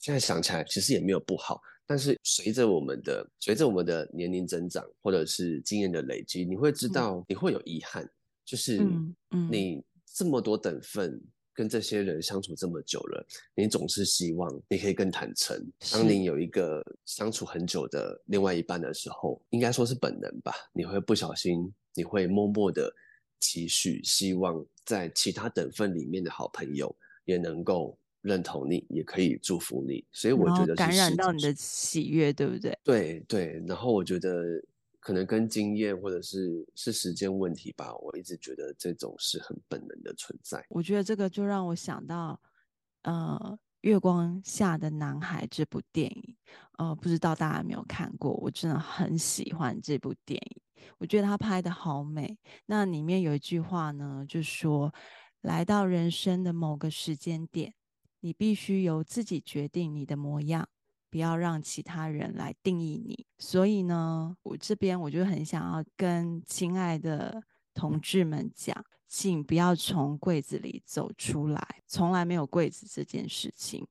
[0.00, 1.60] 现在想起来，其实也没有不好。
[1.88, 8.10] 但是随着我们的随着我们的年龄增长，或者是经验的累积，你会知道你会有遗憾，嗯、
[8.44, 8.78] 就是
[9.50, 11.18] 你这么多等份
[11.54, 15.58] 跟这些人相处这么久了，你总是希望你可以更坦诚。
[15.90, 22.94] 当你有一个相处很久的另外一半的时候，应该说是本能吧，你会不小心，你会默默的
[23.40, 30.04] 期许，希望在其他等份里面的好朋友也能够认同你，也可以祝福你。
[30.12, 32.78] 所以我觉得感染到你的喜悦，对不对？
[32.82, 33.62] 对对。
[33.66, 34.62] 然后我觉得
[35.00, 40.64] 可能跟经验或者是是时间问题吧，我一直觉得这种是很本能的存在。
[40.68, 42.40] 我觉得这个就让我想到，
[43.02, 43.58] 呃。
[43.82, 46.36] 月光下的男孩这部电影，
[46.78, 48.32] 呃，不知道大家有没有看过？
[48.32, 50.60] 我真的很喜欢这部电影，
[50.98, 52.36] 我觉得他拍的好美。
[52.66, 54.92] 那里面有一句话呢，就说：
[55.42, 57.72] 来到人生的某个时间点，
[58.20, 60.68] 你必须由自己决定你的模样，
[61.10, 63.26] 不要让其他人来定义你。
[63.38, 67.42] 所以呢，我这边我就很想要跟亲爱的
[67.74, 68.84] 同志们讲。
[69.10, 73.86] 请不要从柜子里走出来，从来没有柜子这件事情。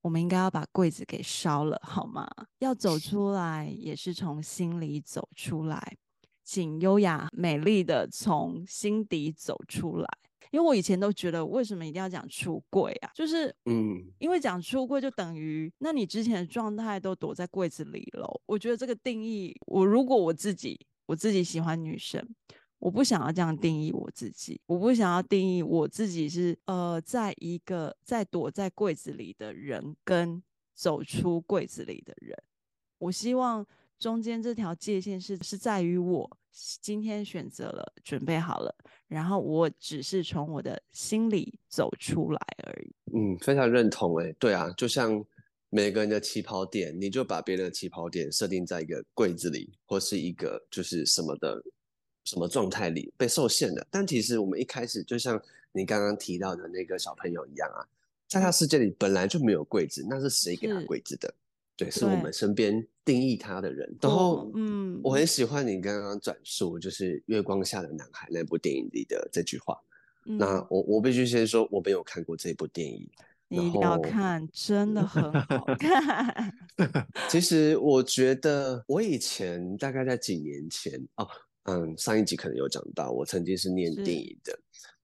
[0.00, 2.30] 我们应该要把柜子给烧了，好吗？
[2.60, 5.96] 要走出来，也是从心里走出来。
[6.44, 10.08] 请优雅美丽的从心底走出来。
[10.50, 13.10] 因为我以前都觉得，为什么一定要讲出柜啊？
[13.14, 18.40] 就是，嗯，因为讲出柜就等于，那你之前的状态都躲在柜子里了。
[18.46, 22.26] 我觉得这个定义，我如果我自己，我自己喜欢女生。
[22.80, 30.42] 我不想要这样定义我自己，我不想要定义我自己是呃，在一个在躲在柜子里的人跟
[30.74, 32.34] 走出柜子里的人。
[32.96, 33.66] 我希望
[34.00, 36.28] 中间这条界限是是在于我
[36.80, 38.74] 今天选择了，准备好了，
[39.06, 42.92] 然后我只是从我的心里走出来而已。
[43.14, 45.24] 嗯，非常认同诶，对啊，就像
[45.68, 51.62] 每个人的起跑点，你就把别人的起跑点设定在一个柜子里，或是一个就是什么的。
[52.24, 53.84] 什么状态里被受限的？
[53.90, 57.80] 但其实我们一开始就像你刚刚提到的那个小朋友一样啊，
[58.28, 61.34] 在他世界里本来就没有柜子，那是谁给他柜子的？
[61.84, 63.96] 对，是我们身边定义他的人。
[64.00, 69.76] 然后，嗯，我很喜欢你刚刚转述就是《月光下的男孩》那部电影里的这句话。
[70.26, 73.08] 嗯、那我我必须先说，我没有看过这部电影。
[73.48, 76.54] 你一定要看，真的很好 看。
[77.28, 81.26] 其实我觉得，我以前大概在几年前哦。
[81.64, 84.58] 嗯，上一集可能有讲到，我曾经是念电影的，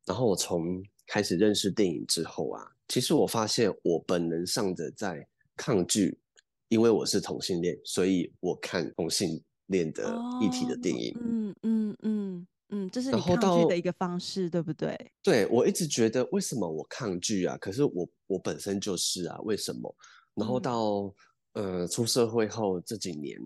[0.06, 6.18] 然后我从开始认识电影之后啊，其实我发现我本能上的在抗拒，
[6.68, 11.12] 因为我是同性恋，所以我看同性恋的议题的电影。
[11.14, 14.96] 哦、嗯嗯嗯嗯，这是你抗拒的一个方式，对不对？
[15.22, 17.56] 对，我一直觉得为什么我抗拒啊？
[17.58, 19.94] 可是我我本身就是啊，为什么？
[20.34, 21.14] 然后到、
[21.52, 23.38] 嗯、呃出社会后这几年。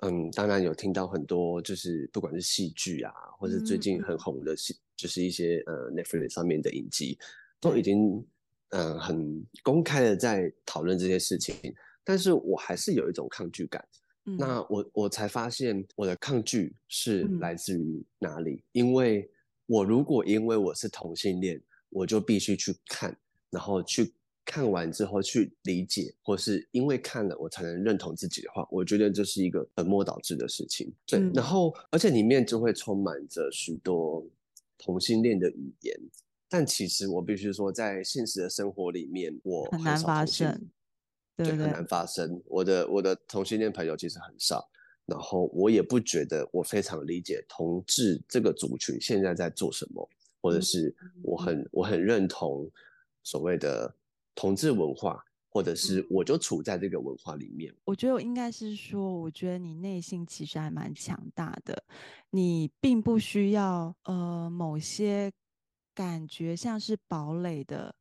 [0.00, 7.18] 嗯，当然有听到很多，就是不管是戏剧啊，或者最近很红的戏，就是一些呃 Netflix 上面的影集，
[7.60, 8.24] 都已经
[8.68, 11.56] 嗯很公开的在讨论这些事情，
[12.08, 13.86] 但是我还是有一种抗拒感。
[14.24, 18.52] 嗯、那我我才发现我的抗拒是来自于哪里？
[18.52, 19.30] 嗯、因为
[19.66, 23.14] 我如果因为我是同性恋，我就必须去看，
[23.50, 24.14] 然后去。
[24.50, 30.90] 看完之后去理解，或是因为看了我才能认同自己的话，我觉得这是一个本末倒置的事情。
[31.06, 34.26] 对，嗯、然后而且里面就会充满着许多
[34.78, 35.94] 同性恋的语言，
[36.48, 40.58] 但其实我必须说，在现实的生活里面，我很，很难发生，
[41.38, 42.42] 对，对，对，很难发生。
[42.44, 44.68] 我的我的同性恋朋友其实很少，
[45.06, 50.06] 然后我也不觉得我非常理解同志这个族群现在在做什么，
[50.42, 52.70] 或者是我很、嗯、我很认同
[53.22, 53.94] 所谓的。
[54.40, 55.20] 同志文化，
[55.50, 57.74] 或者是我就处在这个文化里面。
[57.84, 61.82] 我觉得我应该是说，我觉得你内心其实还蛮强大的，
[62.30, 65.32] 你并不需要呃某些
[65.92, 67.92] 感觉像是堡垒的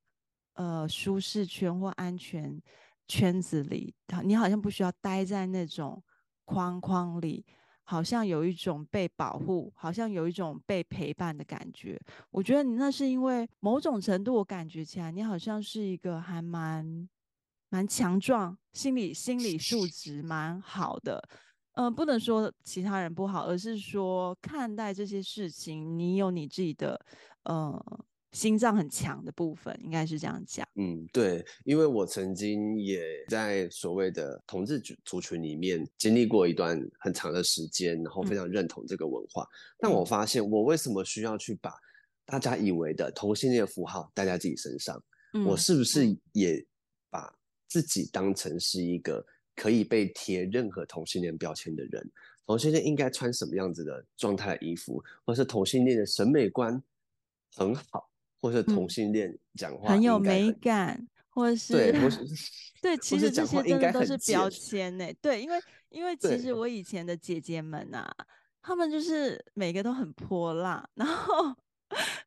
[0.53, 2.61] 呃舒适圈或安全
[3.07, 3.93] 圈子里，
[4.23, 6.03] 你好像不需要待在那种
[6.45, 7.45] 框框里。
[7.89, 11.97] 好像有一种被保护，好像有一种被陪伴的感觉。
[12.31, 17.07] 我觉得你那是因为某种程度，我感觉起来你好像是一个还蛮
[17.69, 21.23] 蛮强壮，心理心理素质蛮好的。
[21.75, 26.99] 嗯、不能说其他人不好，而是说看待这些事情，你有你自己的
[27.43, 28.05] 呃。
[28.33, 30.67] 心脏很强的部分，应该是这样讲。
[30.75, 39.43] 嗯，对，因为我曾经也在所谓的同志族群里面经历过一段很长的时间，然后非常认同这个文化。
[39.43, 39.49] 嗯、
[39.79, 41.73] 但我发现，我为什么需要去把
[42.25, 45.01] 大家以为的同性恋符号带在自己身上？
[45.33, 46.63] 嗯、我是不是也
[47.09, 47.33] 把
[47.67, 49.25] 自己当成是一个
[49.55, 52.11] 可以被贴任何同性恋标签的人？
[52.45, 56.81] 同性恋应该穿什么样子的状态的衣服，或是同性恋的审美观
[57.55, 58.09] 很好？
[58.41, 61.73] 或是同性恋讲话、嗯、很有美感，或是
[62.81, 65.05] 对，对，其实这些真的都是标签呢。
[65.21, 65.59] 对，因为
[65.89, 68.09] 因为其实我以前的姐姐们啊，
[68.61, 71.55] 她们就是每个都很泼辣，然后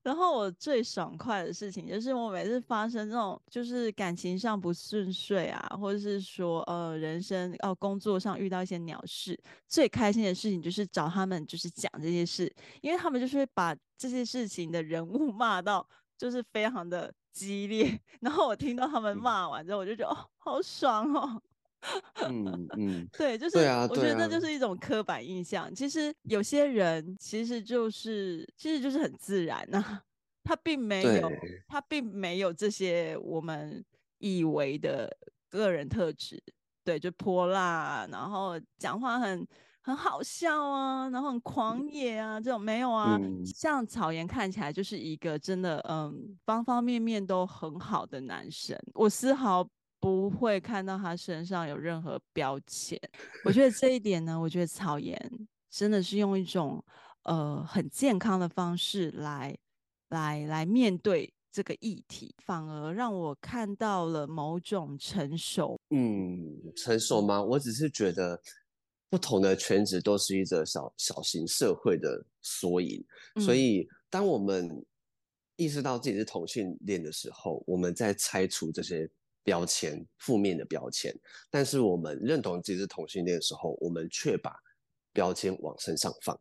[0.02, 9.38] 然后我最爽快的事情就是，我每次发生这种就是感情上不顺遂啊，或者是说呃人生哦工作上遇到一些鸟事，
[9.68, 12.50] 最开心的事情就是找他们就是讲这些事，
[12.80, 15.86] 因为他们就是会把这些事情的人物骂到
[16.20, 21.42] 就是非常的激烈， 然后我听到他们骂完之后，我就觉得哦好爽哦。
[22.28, 23.56] 嗯嗯， 对，就是
[23.88, 25.64] 我觉得那就是一种刻板印象。
[25.64, 30.04] 啊、其实有些人其实就是其实就是很自然呐、啊，
[30.44, 31.32] 他并没有
[31.66, 33.82] 他并没有这些我们
[34.18, 35.10] 以为的
[35.48, 36.38] 个人特质。
[36.84, 39.46] 对，就泼辣，然后讲话很
[39.90, 43.18] 很好笑啊，然后很狂野啊，这种没有啊。
[43.20, 49.68] 嗯、像草原看起来就是一个真的嗯方方面面都很好的男生，我丝毫。
[50.02, 52.98] 不会看到他身上有任何标签，
[53.44, 55.14] 我觉得这一点呢，我觉得草原
[55.68, 56.82] 真的是用一种
[57.24, 59.54] 呃很健康的方式来
[60.08, 65.78] 来来面对这个议题，反而让我看到了某种成熟。
[65.90, 67.42] 嗯，成熟吗？
[67.42, 68.40] 我只是觉得
[69.10, 73.04] 不同的圈子都是一个小小型社会的缩影，
[73.34, 74.82] 嗯、所以当我们
[75.56, 79.10] 意识到自己是同性恋的时候，我们在拆除这些。
[79.42, 81.12] 标签，负面的标签，
[81.50, 84.54] 但是我们认同自己是同性恋的时候，我们却把
[85.14, 86.38] 标签往身上放。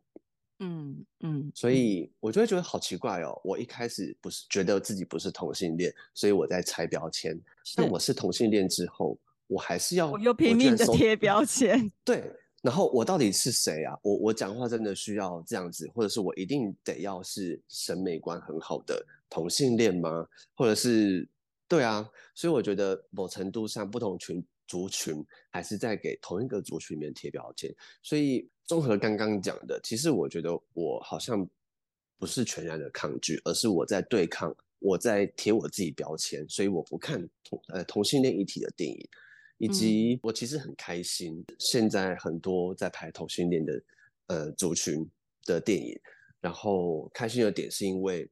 [0.58, 3.40] 嗯嗯，所以我就会觉得好奇怪哦。
[3.42, 7.40] 我一开始不是觉得自己不是同性恋，所以我在拆标签。
[7.74, 11.90] 但我是同性恋之后，我还是要我又拼命的贴标签。
[12.04, 12.30] 对，
[12.62, 13.98] 然后我到底是谁啊？
[14.02, 20.26] 我我讲话真的需要这样子，或者是我一定得要是审美观很好的同性恋吗？
[20.54, 21.28] 或者是？
[21.70, 27.72] 对啊，所以我觉得某程度上，不同群族群还是在给同一个族群里面贴标签。
[28.02, 31.48] 所以综合刚刚讲的，其实我觉得我好像
[32.18, 36.44] 不是全然的抗拒，而是我在对抗，我在贴我自己标签。
[36.48, 39.08] 所以我不看同呃同性恋一体的电影，
[39.60, 43.82] 以及我其实很开心，嗯、现在很多在拍同性恋的
[44.28, 45.06] 呃族群
[45.44, 45.94] 的电影，
[46.40, 48.26] 然后开心的点是因为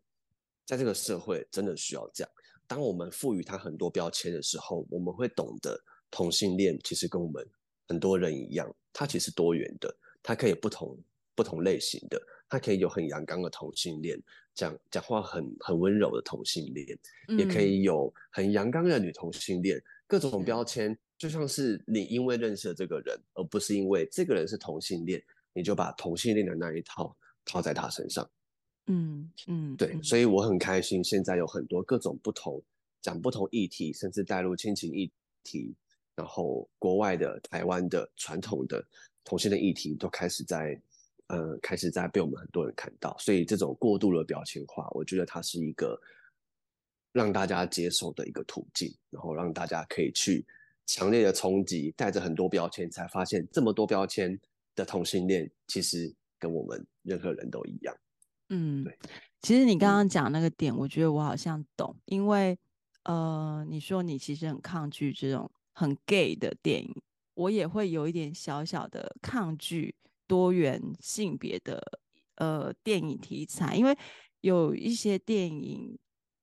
[0.64, 2.30] 在这个社会真的需要这样。
[2.66, 5.78] 当我们赋予他很多标签的时候，我们会懂得
[6.10, 7.46] 同性恋其实跟我们
[7.86, 10.98] 很多人一样，它其实多元的，它可以不同
[11.34, 12.18] 不同类型的，
[12.48, 14.18] 它可以有很阳刚的同性恋，
[14.54, 16.98] 讲讲话很很温柔的同性恋，
[17.28, 19.78] 嗯、也可以有很阳刚的女同性恋，
[20.08, 28.28] 各种标签就像是你因为认识了这个人，而不是因为这个人是同性恋，你就把同性恋的那一套套在他身上。
[28.86, 32.62] 嗯嗯，对，嗯、所以我很开心，现在有很多各种不同
[33.02, 35.12] 讲不同议题，甚至带入亲情议
[35.44, 35.74] 题，
[36.14, 38.82] 然后国外的、台湾的传统的
[39.24, 40.80] 同性的议题都开始在，
[41.26, 43.14] 呃，开始在被我们很多人看到。
[43.18, 46.00] 所以这种过度的表情化，我觉得它是一个
[47.12, 50.46] 让大家接受的一个途径，然后让大家可以去
[50.86, 54.38] 强烈的冲击，带着很多标签，才发现这么多标签
[54.74, 57.96] 的同性恋，其实跟我们任何人都一样。
[58.50, 58.98] 嗯，对，
[59.42, 62.58] 其实你刚刚讲那个点，我觉得我好像懂，因为
[63.04, 66.94] 呃，你说你其实很抗拒这种很 gay 的电影，
[67.34, 69.94] 我也会有一点小小的抗拒
[70.26, 72.00] 多元性别的
[72.36, 73.96] 呃电影题材，因为
[74.40, 75.98] 有一些电影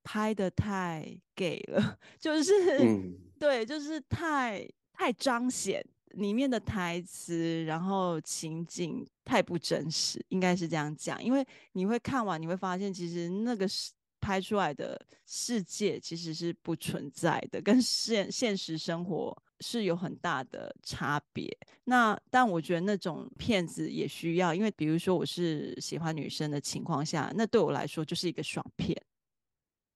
[0.06, 5.86] 拍的太 gay 了， 就是、嗯、对，就是太太彰显。
[6.12, 11.22] 里面的台词，然后情景太不真实，应该是这样讲。
[11.22, 13.92] 因为你会看完，你会发现，其实那个是
[14.22, 21.54] 拍出来的世界其实是不存在的，跟现现实生活是有很大的差别。
[21.84, 28.96] 那但我觉得那种片子也需要，因为比如说我是喜欢女生的情况下，那对我来说就是一个爽片，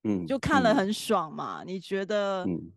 [0.04, 1.64] 嗯，就看了很爽嘛。
[1.64, 2.44] 嗯、你觉得？
[2.46, 2.72] 嗯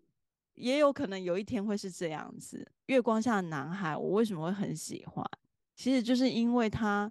[0.55, 2.71] 也有可能有一天会是这样子。
[2.87, 5.27] 月光下的男孩，我为什么会很喜欢？
[5.75, 7.11] 其实就是因为他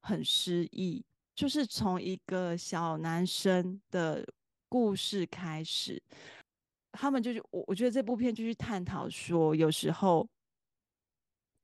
[0.00, 4.26] 很诗意，就是从一个小男生的
[4.66, 6.02] 故事开始，
[6.90, 10.26] 他们就是我，我觉得这部片就去探讨说，有时候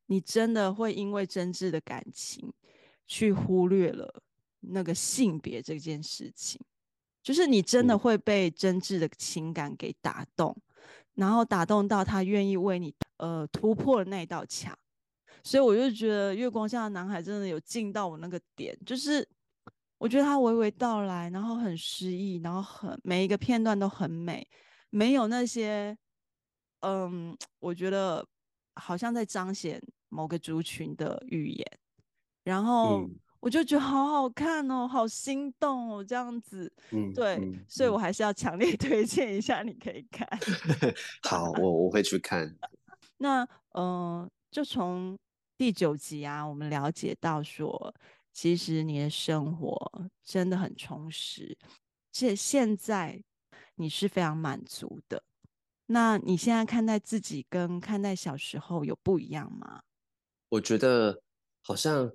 [0.04, 2.52] 你真的会因为真挚的感情，
[3.06, 4.22] 去忽略了
[4.60, 6.60] 那个性别这件事情，
[7.26, 10.56] 就是你真的会被真挚的情感给打动。
[11.14, 14.78] 然后打动到他愿意为你呃突破了那道墙，
[15.42, 19.26] 所以我就觉得月光下的男孩真的有进到我那个点，就是
[19.98, 24.46] 我觉得他娓娓道来，然后很诗意，然后很每一个片段都很美，
[24.90, 25.96] 没有那些
[26.80, 28.24] 嗯，我觉得
[28.74, 31.66] 好像在彰显某个族群的语言。
[32.44, 33.08] 然后
[33.46, 36.72] 我就觉得好好看哦，好心动哦，这样子。
[36.90, 40.28] 嗯，对，嗯、所以我还是要强烈 推荐一下，你可以看。
[41.22, 42.52] 好，我我会去看。
[43.18, 43.44] 那
[43.74, 45.16] 嗯、呃，就从
[45.56, 47.94] 第九集啊，我们了解到说，
[48.32, 51.56] 其实你的生活真的很充实，
[52.10, 53.22] 且现在
[53.76, 55.22] 你是非常满足的。
[55.86, 59.82] 那你现在看待自己跟看待小时候有不一样吗？
[60.48, 61.22] 我觉得
[61.62, 62.10] 好像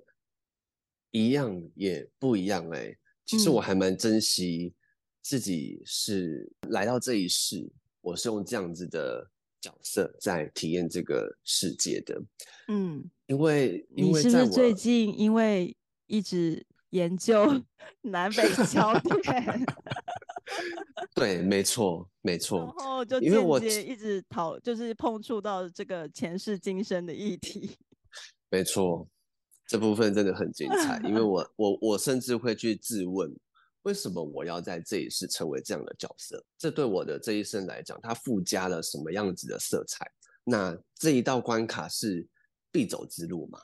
[1.12, 2.98] 一样也不一样哎、欸。
[3.24, 4.74] 其实我还蛮珍惜
[5.22, 9.26] 自己是来到这一世，嗯、我是用这样子的
[9.60, 12.20] 角色在体验这个世界的。
[12.68, 15.74] 嗯，因为因为你是不是最近因为
[16.06, 17.46] 一直研究
[18.02, 18.92] 南北焦
[19.22, 19.64] 点？
[21.14, 22.74] 对，没错，没错。
[22.78, 27.76] 然后就间接一直讨，就是碰触到这个前世今生的议题。
[28.50, 29.08] 没错，
[29.72, 33.34] 这部分真的很精彩，因为 我我我甚至会去质问，
[33.82, 36.44] 为什么我要在这一世成为这样的角色？
[36.58, 40.10] 这对我的这一生来讲，它附加了什么样子的色彩？
[40.44, 42.26] 那这一道关卡是
[42.70, 43.58] 必走之路吗？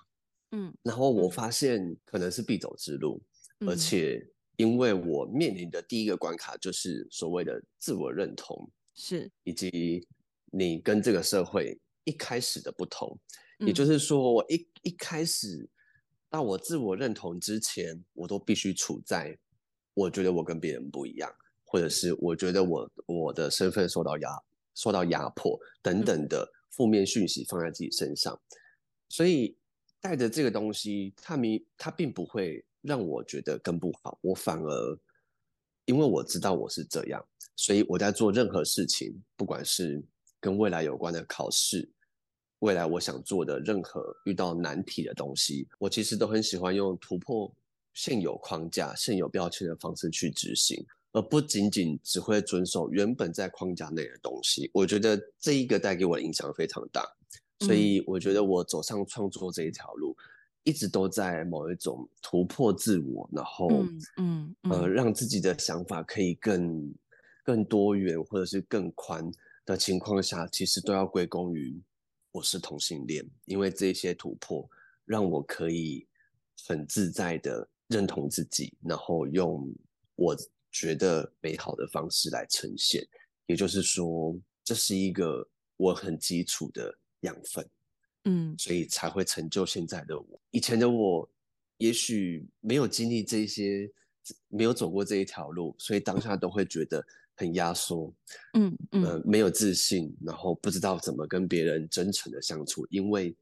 [0.53, 3.23] 嗯，然后我发现可能是必走之路，
[3.61, 4.27] 嗯、而且。
[4.59, 10.05] 因为我面临的第一个关卡就是所谓的自我认同，是以及
[10.51, 13.17] 你跟这个社会一开始的不同，
[13.59, 15.65] 也就是说，我一一开始
[16.31, 19.37] 到我自我认同之前，我都必须处在
[19.95, 21.33] 我觉得我跟别人不一样，
[21.65, 24.29] 或者是我觉得我我的身份受到压
[24.75, 28.41] 受到压迫等等的负面讯息放在自己身上，
[29.09, 29.57] 所以
[30.01, 32.65] 带着这个东西，它明它并不会。
[32.81, 34.99] 让我觉得更不好，我反而
[35.85, 37.23] 因为我知道我是这样，
[37.57, 40.01] 所以我在做任何事情，不管是
[40.39, 41.91] 跟未来有关的考试，
[42.61, 47.53] 未来我想做的任何遇到难题的东西，我其实都很喜欢用突破
[47.95, 54.71] 现有框架、现有标签的方式去执行，而不仅仅只会遵守原本在框架内的东西。
[54.73, 57.05] 我觉得这一个带给我的影响非常大，
[57.61, 60.17] 所以我觉得我走上创作这一条路。
[60.65, 66.95] 一直都在某一种突破自我，然后嗯，嗯，嗯呃，让自己的想法可以更
[67.43, 69.31] 更多元，或者是更宽
[69.65, 71.81] 的情况下，其实都要归功于
[72.39, 74.69] 我是同性恋，因为这些突破
[75.05, 76.07] 让我可以
[76.69, 79.69] 很自在的认同自己，然后用
[80.15, 80.37] 我
[80.71, 83.05] 觉得美好的方式来呈现。
[83.47, 85.45] 也就是说，这是一个
[85.77, 87.69] 我很基础的养分。
[88.27, 90.41] 嗯，所以才会成就现在的我。
[90.53, 91.29] 以前的我，
[91.79, 93.91] 也许没有经历这些，
[94.47, 97.05] 没有走过这一条路，所以当下都会觉得
[97.39, 98.13] 很压缩，
[98.53, 102.87] 嗯嗯、呃，没有自信，然后不知道怎么跟别人真诚的相处。
[102.91, 103.35] 因为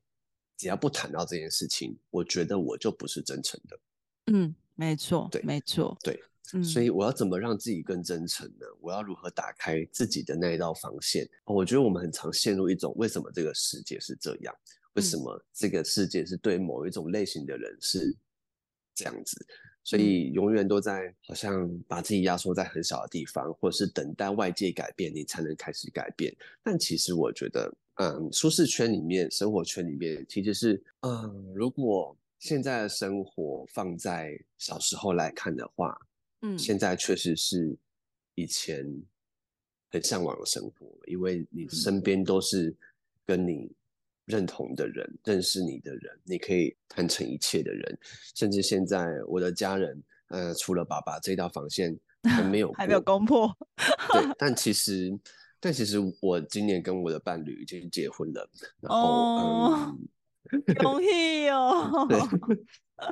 [0.57, 3.79] 只要不谈到这件事情，我觉得我就不是真诚的。
[4.27, 6.23] 嗯，没错，对，没错，对。
[6.63, 8.65] 所以我要怎么让自己更真诚呢？
[8.81, 11.29] 我要如何打开自己的那一道防线？
[11.45, 14.55] 我觉得我们很常陷入一种为什么这个世界是这样？
[14.93, 18.17] 为什么这个世界是对某一种类型的人是
[18.95, 19.45] 这样子？
[19.87, 26.35] 所以永远都在好像把自己压缩在很小的地方，或者是等待外界改变你才能开始改变。
[26.61, 35.97] 但其实我觉得，嗯，舒适圈里面、生活圈里面，其实是，嗯，如果现在的生活放在小时候来看的话。
[36.43, 37.75] 嗯，现在确实是
[38.35, 38.85] 以前
[39.91, 42.77] 很向往的生活，因为你身边都是
[43.25, 43.71] 跟你
[44.27, 47.99] 认同的人，认识你的人，你可以坦诚一切的人，
[48.35, 53.49] 甚至现在我的家人，呃，除了爸爸这道防线还没有 还没有攻破，
[54.13, 55.19] 对， 但其实
[55.59, 58.51] 但其实我今年跟我的伴侣已经结婚了，
[58.81, 59.97] 然后、
[60.83, 62.19] 恭喜哦，对。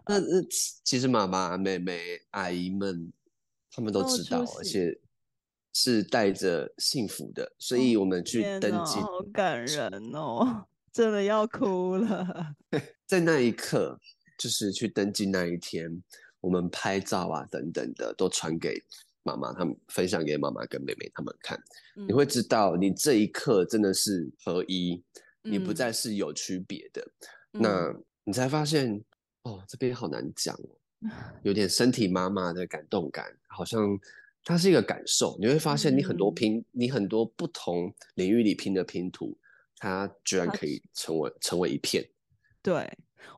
[0.07, 0.43] 那那
[0.83, 3.13] 其实妈妈、妹妹、阿姨们，
[3.71, 4.99] 他们都知道，而且
[5.75, 12.55] 是带着幸福的，所以我们去登记，好感人哦，真的要哭了。
[13.05, 14.01] 在那一刻，
[14.39, 16.03] 就是去登记那一天，
[16.41, 18.81] 我们拍照啊等等的，都传给
[19.25, 21.63] 妈妈他们，分享给妈妈跟妹妹他们看。
[21.97, 25.03] 嗯、你会知道，你这一刻真的是合一，
[25.43, 27.07] 你不再是有区别的，
[27.53, 29.05] 嗯、那你才发现。
[29.43, 30.71] 哦，这边好难讲哦，
[31.45, 34.01] 有点身体妈妈的感动感，好像
[34.43, 35.37] 它是一个感受。
[35.39, 39.37] 你会发现，你很多拼，嗯、你很多不同领域里拼的拼图，
[39.79, 42.05] 它居然可以成为成为一片。
[42.63, 42.91] 对，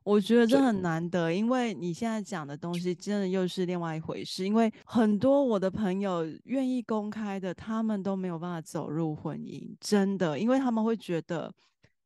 [0.03, 4.45] 我觉得这很难得，因为你现在讲的东西真的又是另外一回事。
[4.45, 11.53] 因为很多我的朋友愿意公开的，他们都没有办法走入婚姻，真的，因为他们会觉得。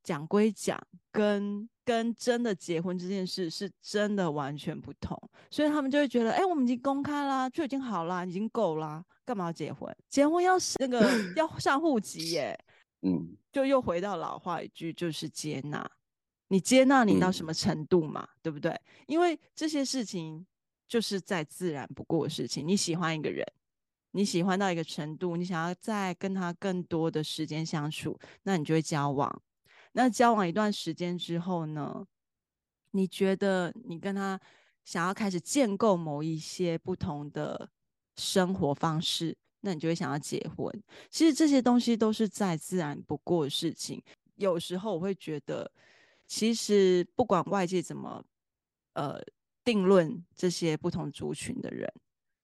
[0.02, 0.80] 讲归讲，
[1.12, 5.14] 跟跟真的结婚这件事是真的完全不同，
[5.50, 9.94] 所以他们就会觉得，哎、欸，我们已经公开啦，就已经好啦，已经够啦，干嘛要结婚？
[10.08, 11.06] 结婚要那个
[11.36, 12.58] 要上户籍耶，
[13.02, 15.90] 嗯，就又回到老话一句，就是接纳，
[16.48, 18.78] 你接纳你到什么程度嘛，嗯、对不对？
[19.06, 20.46] 因为这些事情
[20.88, 23.46] 就是再自然不过的事情，你喜欢一个人。
[24.12, 29.42] 你喜欢到一个程度，你想要再跟他更多的时间相处，那你就会交往。
[29.92, 32.04] 那交往一段时间之后呢？
[32.90, 34.40] 你觉得你跟他
[34.84, 37.70] 想要开始建构某一些不同的
[38.16, 40.82] 生活方式，那你就会想要结婚。
[41.10, 44.02] 其实这些东西都是再自然不过的事情。
[44.36, 45.70] 有时候我会觉得，
[46.26, 48.24] 其实不管外界怎么
[48.94, 49.20] 呃
[49.62, 51.92] 定论这些不同族群的人。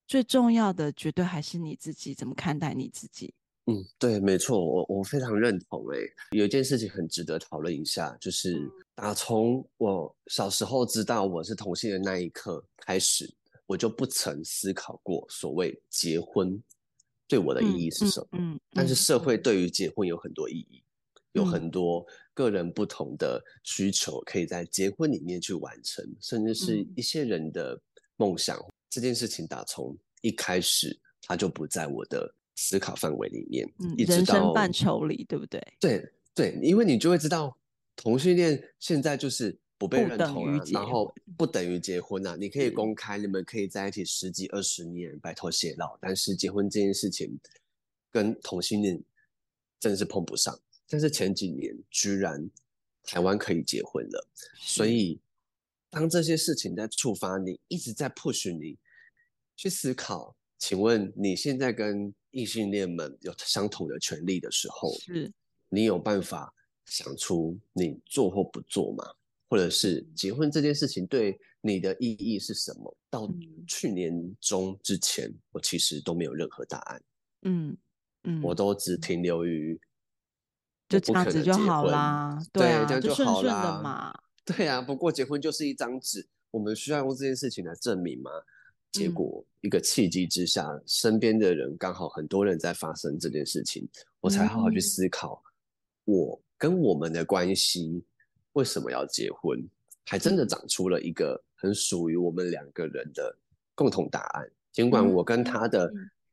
[0.07, 3.35] 最重要的，绝对还是你自己怎么看待你自己。
[3.69, 5.85] 嗯，对，没错，我我非常认同。
[5.93, 5.99] 哎，
[6.31, 13.29] 有一件事情很值得讨论一下，就是打从我小时候知道我是同性的那一刻开始，
[13.67, 16.63] 我就不曾思考过所谓结婚
[17.29, 18.29] 对我的意义是什么。
[18.33, 20.83] 嗯，嗯，嗯，但是社会对于结婚有很多意义，
[21.33, 27.81] 有很多个人不同的需求可以在结婚里面去完成，甚至是一些人的
[28.17, 28.59] 梦想。
[28.89, 35.61] 这件事情打从一开始，它就不在我的思考范围里面，嗯，一直到，人生范畴里，对不对？
[35.79, 37.55] 对对，因为你就会知道，
[37.95, 42.37] 同性恋现在就是不被认同啊，然后不等于结婚啊。
[42.37, 47.39] 你可以公开，你们可以在一起十几二十年，白头偕老，但是结婚这件事情
[48.11, 49.03] 跟同性恋
[49.79, 50.59] 真的是碰不上。
[50.89, 52.49] 但是前几年居然
[53.03, 55.19] 台湾可以结婚了，所以。
[55.89, 58.77] 当这些事情在触发你，一直在 push 你
[59.57, 65.33] 去思考，请问你现在跟异性恋们有相同的权利的时候，是
[65.71, 66.53] 你有办法
[66.85, 69.15] 想出你做或不做吗？
[69.49, 72.97] 或者是结婚这件事情对你的意义是什么？
[73.11, 73.29] 到
[73.67, 77.03] 去年中之前，我其实都没有任何答案。
[77.43, 77.77] 嗯
[78.25, 79.81] 嗯，我都只停留于
[80.89, 84.15] 就这样子就好啦，对啊，对，这样就好啦，嘛。
[84.45, 88.31] 对啊，不过结婚就是一张纸，我们需要用这件事情来证明吗？
[88.93, 93.87] 结果一个契机之下，嗯、身边的人刚好很多人在发生这件事情，
[94.21, 95.43] 我才好好去思考，
[96.05, 98.03] 我跟我们的关系
[98.57, 99.63] 为什么要结婚，
[100.07, 103.37] 还真的长出了一个很属于我们两个人的
[103.75, 104.51] 共同答案。
[104.73, 105.93] 尽管我跟他的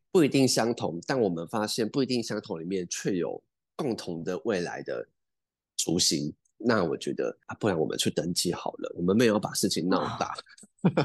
[0.10, 3.42] 不一定相同，但我们发现不一定相同里面却有
[3.76, 5.06] 共同的未来的
[5.76, 6.34] 雏形。
[6.58, 8.94] 那我觉得啊，不然我们去登记好了。
[8.96, 10.34] 我们没有把事情闹大，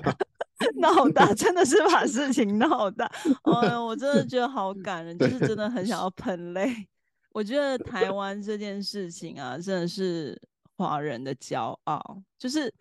[0.78, 3.06] 闹大真的是把事情闹大。
[3.42, 6.72] 哎呀，我真的觉得好感人，就是真的很想要喷泪。
[7.34, 10.40] 我觉得台湾这件事情啊，真的是
[10.78, 12.22] 华人的骄傲。
[12.38, 12.72] 就是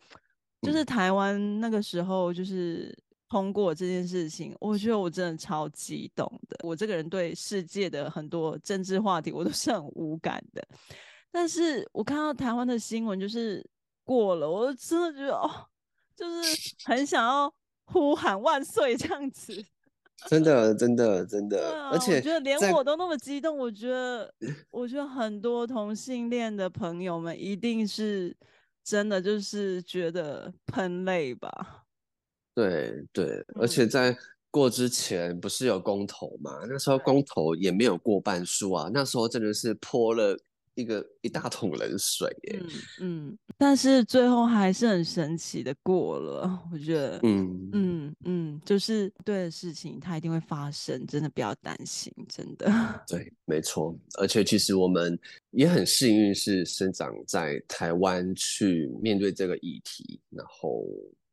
[0.61, 6.57] 就是台湾那个时候就是通过这件事情，我觉得我真的超激动的。
[6.63, 10.65] 我这个人对世界的很多政治话题，我都是很无感的。
[11.29, 13.67] 但是我看到台湾的新闻就是
[14.03, 15.67] 过了，我真的觉得哦，
[16.15, 19.65] 就是很想要呼喊万岁这样子。
[20.25, 24.33] 真的，真的，真的，啊、而且我觉得连我都那么激动，我觉得，
[24.71, 28.35] 我觉得很多同性恋的朋友们一定是
[28.83, 31.83] 真的就是觉得喷泪吧。
[32.55, 34.17] 对对，而且在
[34.49, 36.51] 过之前不是有公投嘛？
[36.67, 40.35] 那时候公投也没有过半数啊，那时候真的是泼了。
[40.77, 42.69] 一个一大桶冷水耶，嗯
[43.01, 52.71] 嗯，但是最后还是很神奇的过了，我觉得，嗯嗯嗯，就是对的事情它一定会发生，真的不要担心，真的。
[53.07, 55.19] 对，没错，而且其实我们
[55.49, 60.85] 也很幸运，是生长在台湾去面对这个议题，然后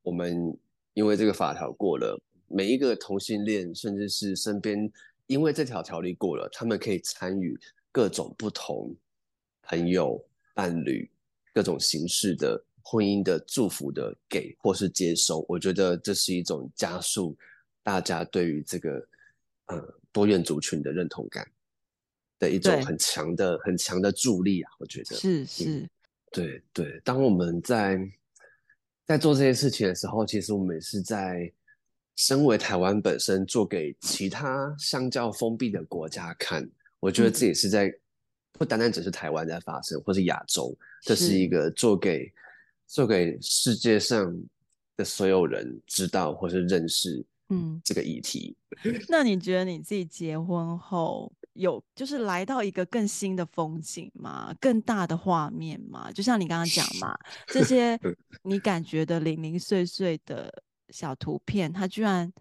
[0.03, 0.57] 我们
[0.95, 2.19] 因为这个法条过了，
[2.49, 4.91] 每一个同性恋，甚至是身边
[5.27, 7.55] 因为这条条例过了，他们可以参与
[7.93, 8.91] 各种不同。
[9.67, 10.23] 朋友、
[10.55, 11.11] 伴侣，
[11.53, 17.37] 各种形式的婚姻的祝福的给或是接收，我觉得这是一种加速
[17.83, 19.09] 大家对于这个
[19.67, 21.51] 呃多元族群的认同感
[22.39, 24.71] 的一种很强的、很强的助力啊！
[24.79, 25.89] 我觉得是是、嗯，
[26.31, 27.01] 对对。
[27.03, 27.99] 当我们在
[29.07, 31.51] 在做这些事情的时候，其实我们也是在
[32.17, 36.69] 身为台湾本身做给其他相较封闭的国家看。
[37.01, 37.93] 我觉得自己是在。
[38.55, 42.33] 嗯不单单只是台湾在发生，或是亚洲，这是一个做给
[42.87, 44.33] 做给世界上
[44.97, 48.57] 的所有人知道或是认识，嗯，这个议题。
[49.11, 57.99] 那你觉得你自己结婚后有就是来到一个更新的风景吗，更大的画面吗，就像你刚刚讲嘛，这些
[58.45, 62.33] 你感觉的零零碎碎的小图片，它居然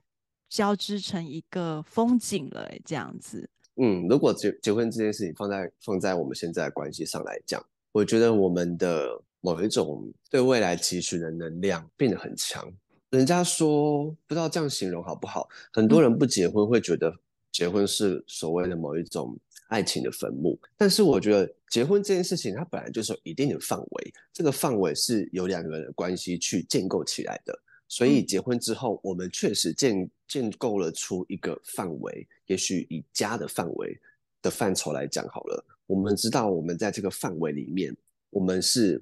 [0.48, 3.50] 交织成一个风景了，欸，这样子。
[3.78, 12.72] 嗯，如果结结婚这件事情放在放在我们现在的关系上来讲，我觉得我们的某一种对未来期许的能量变得很强。
[13.10, 17.14] 人家说不知道这样形容好不好，很多人不结婚会觉得
[17.52, 27.58] 结婚是所谓的某一种爱情的坟墓，但是我觉得结婚这件事情它本来就是有一定的范围，这个范围是由两个人的关系去建构起来的。
[27.88, 33.96] 所以结婚之后，我们确实建建构了出一个范围，也许以家的范围
[34.42, 35.64] 的范畴来讲好了。
[35.86, 37.96] 我们知道，我们在这个范围里面，
[38.32, 39.00] 我们是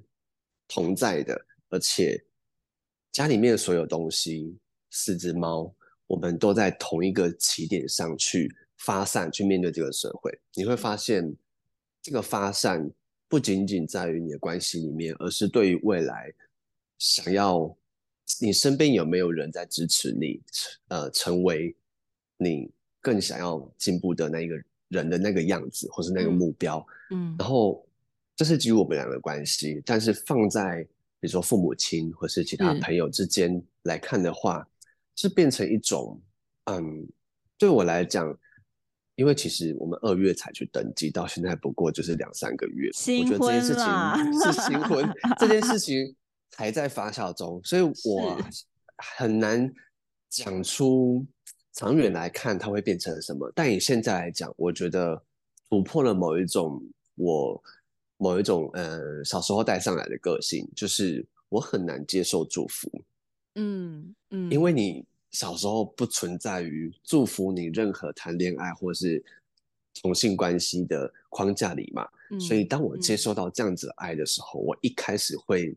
[0.68, 2.22] 同在的，而且
[3.10, 4.54] 家里面所有东西，
[4.90, 5.74] 四只猫，
[6.06, 10.38] 我们都在同一个起点上去发散，去面对这个社会。
[10.52, 11.34] 你会发现，
[12.02, 12.90] 这个发散
[13.26, 16.30] 不仅仅在于你的关系里面，而是对于未来
[16.98, 17.74] 想要。
[18.40, 20.40] 你身边有没有人在支持你？
[20.88, 21.74] 呃，成为
[22.36, 22.70] 你
[23.00, 24.54] 更想要进步的那一个
[24.88, 26.84] 人的那个样子，或是那个目标？
[27.10, 27.86] 嗯，然后
[28.36, 30.82] 这是基于我们俩的关系，但是放在
[31.20, 34.66] 比如说父母亲或是其他朋友之间来看的话，
[35.16, 36.20] 是变成一种，
[36.64, 37.06] 嗯，
[37.58, 38.36] 对我来讲，
[39.14, 46.16] 因为其实我们二月才去登记，到现在不过就是两三个月，新婚我觉得这件事情是新婚这件事情。
[46.54, 48.38] 还在发酵中，所以我
[48.98, 49.72] 很难
[50.28, 51.24] 讲出
[51.72, 53.50] 长远来看它会变成什么。
[53.54, 55.20] 但以现在来讲，我觉得
[55.70, 56.82] 突破了某一种
[57.14, 57.62] 我
[58.18, 62.90] 某一种呃小时候带上来的个性，就是我很难接受祝福。
[63.54, 69.24] 嗯嗯，因为你小时候不存在于祝福你任何谈恋爱或是
[70.02, 75.74] 同性关系的框架里嘛，嗯，所以当我接受到这样子的爱的时候，我一开始会。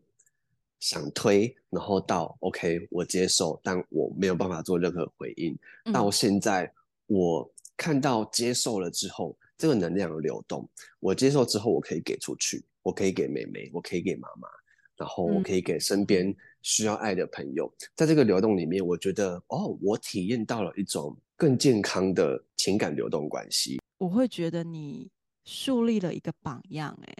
[0.80, 5.56] 想推，然后到 OK，我接受，但我没有办法做任何回应。
[5.84, 6.70] 嗯、到现在，
[7.06, 10.68] 我看到接受了之后，这个能量的流动，
[11.00, 14.48] 我接受之后，我可以给出去，我可以给妹妹，我可以给妈妈，
[14.96, 17.66] 然后我可以给身边需要爱的朋友。
[17.66, 23.80] 嗯、在这个流动里面，我觉得哦，我体验到了一种更健康的情感流动关系。
[23.98, 25.10] 我会觉得你
[25.44, 27.14] 树立了一个榜样，哎。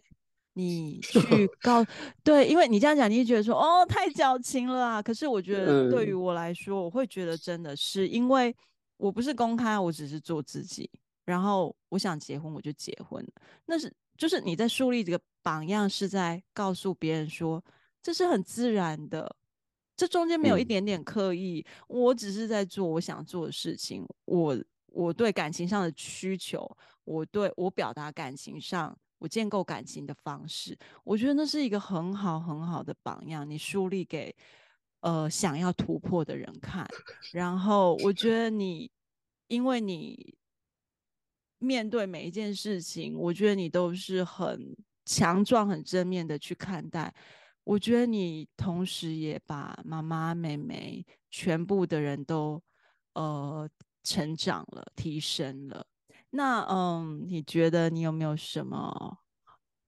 [0.58, 1.84] 你去告
[2.24, 5.02] 对，因为你这样讲，你就觉得说哦，太矫情了啊。
[5.02, 8.56] 可是我觉得对于我来说，我会觉得真的是，因为
[8.96, 10.90] 我不是公开，我只是做自己。
[11.26, 13.22] 然后我想结婚，我就结婚。
[13.66, 17.62] 那是就是你在树立这个榜样，是在告诉别人说，
[18.02, 19.36] 这是很自然的，
[19.94, 24.06] 这中间没有一点点刻意，我只是在做我想做的事情。
[24.24, 26.66] 我我对感情上的需求，
[27.04, 28.96] 我对我表达感情上。
[29.18, 34.34] 我建构感情的方式，我觉得那是一个很好很好的榜样，你树立给
[35.00, 36.86] 呃想要突破的人看。
[37.32, 38.90] 然后我觉得你，
[39.48, 40.36] 因为你
[41.58, 47.14] 面对每一件事情，我觉得你都是很强壮、很正面的去看待。
[47.64, 52.62] 我觉得你同时也把妈妈、妹妹全部的人都
[53.14, 53.68] 呃
[54.04, 55.84] 成长了、提升了。
[56.36, 59.18] 那嗯，你觉得你有没有什么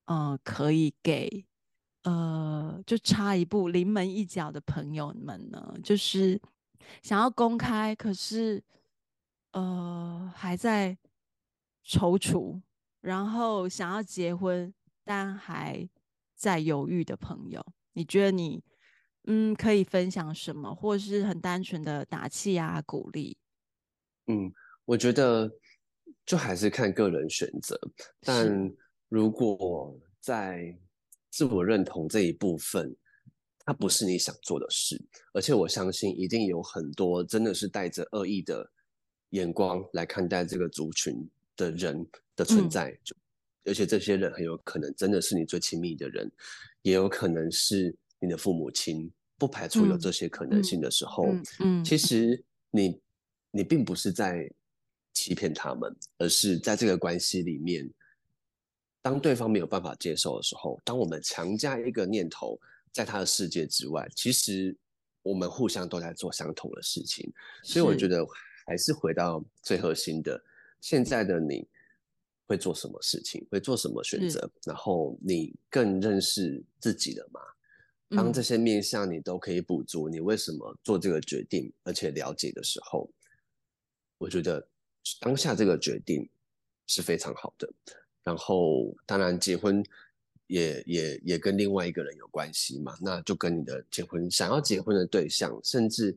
[0.06, 1.44] 嗯可以给
[2.04, 5.74] 呃就差一步临门一脚的朋友们呢？
[5.84, 6.40] 就是
[7.02, 8.64] 想要公开，可是
[9.52, 10.96] 呃还在
[11.84, 12.62] 踌躇，
[13.02, 14.72] 然后想要结婚
[15.04, 15.86] 但还
[16.34, 18.64] 在犹豫的朋友，你觉得你
[19.24, 23.36] 嗯可以分享什么，或是很单纯的打气啊、鼓励？
[24.28, 24.50] 嗯，
[24.86, 25.52] 我觉得。
[26.28, 27.74] 就还是看个人选择，
[28.20, 28.70] 但
[29.08, 30.76] 如果在
[31.30, 32.94] 自我认同这一部分，
[33.64, 35.02] 它不是你想做的事，
[35.32, 38.70] 而且我相信一定有很多真的是带着恶意的
[39.30, 41.26] 眼光来看待这个族群
[41.56, 42.06] 的人
[42.36, 46.30] 的存在，就、嗯、而且这些人很有可能真的是你最亲密的人，
[46.82, 51.84] 也有可能是你的父母亲，不排除有这些可能性的时候，嗯，嗯嗯。
[51.84, 53.00] 其实你
[53.50, 54.46] 你并不是在。
[55.14, 57.90] 欺骗他们，而是在这个关系里面，
[59.02, 62.58] 当对方没有办法接受的时候，当我们强加一个念头
[62.92, 64.76] 在他的世界之外，其实
[65.22, 67.32] 我们互相都在做相同的事情。
[67.62, 68.24] 所以我觉得
[68.66, 70.40] 还是回到最核心的，
[70.80, 71.66] 现在的你
[72.46, 77.40] 会做什么事情，会做什么选择，然后你更认识自己了吗？
[78.10, 83.10] 当这些面向你都可以补足，你为什么做这个决定，而且了解的时候，
[84.18, 84.68] 我觉得。
[85.20, 86.28] 当下这个决定
[86.86, 87.68] 是非常好的。
[88.24, 89.82] 然后，当然结婚
[90.48, 96.14] 也也也跟另外一个人有关系嘛，那就跟你的结婚想要结婚的对象，甚至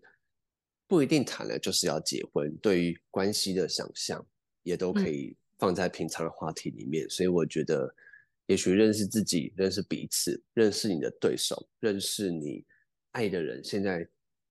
[0.88, 4.26] 不一定谈了就是要结婚，对于关系的想象
[4.64, 7.06] 也都可以放在平常的话题里面。
[7.06, 7.96] 嗯、所以我觉得，
[8.48, 12.66] 也许认识自己、认识彼此、认识你的对手、认识你
[13.12, 14.06] 爱的人现在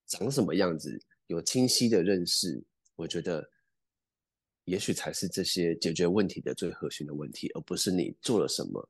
[0.07, 2.62] 长什么样子，有清晰的认识，
[2.97, 3.49] 我觉得。
[4.64, 8.88] 也许才是这些解决问题的最核心的问题，而不是你做了什么、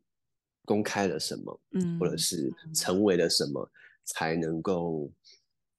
[0.64, 3.71] 公开了什么，嗯，或者是成为了什么，嗯、
[4.05, 5.11] 才能够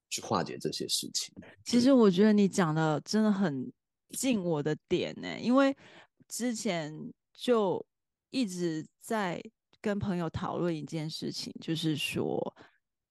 [0.09, 1.35] 去化解这些事情。
[1.63, 3.71] 其实我觉得你讲的真的很
[4.17, 5.75] 近我的点呢，因为
[6.27, 6.91] 之前
[7.33, 7.85] 就
[8.31, 9.41] 一直在
[9.79, 12.55] 跟朋友讨论一件事情，就是说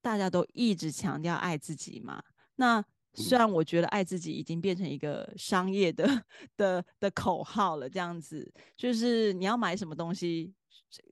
[0.00, 2.22] 大家都一直强调爱自己嘛，
[2.56, 2.84] 那。
[3.14, 6.24] 虽然我觉得爱自己已经变成一个商业的
[6.56, 10.52] 的的口号了，这样子就是你要买什么东西，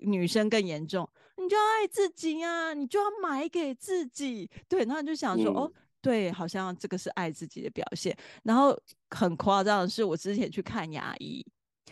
[0.01, 4.49] 女生更严重，你就要爱自己啊，你就要买给自己。
[4.69, 8.17] 对，然后就想说，哦，对，好像这个是爱自己的表现。
[8.45, 8.79] 然后
[9.11, 11.45] 很夸张的是，我之前去看牙医，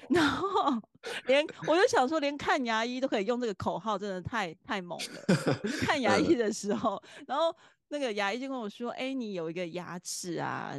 [0.09, 0.49] 然后
[1.27, 5.37] 连我就想说，连看牙医都可以用这个口号，真的太太猛了。
[5.65, 7.55] 我去看牙医的时候，然后。
[7.89, 10.75] 那个牙医就跟我说：“哎、你有一个牙齿啊，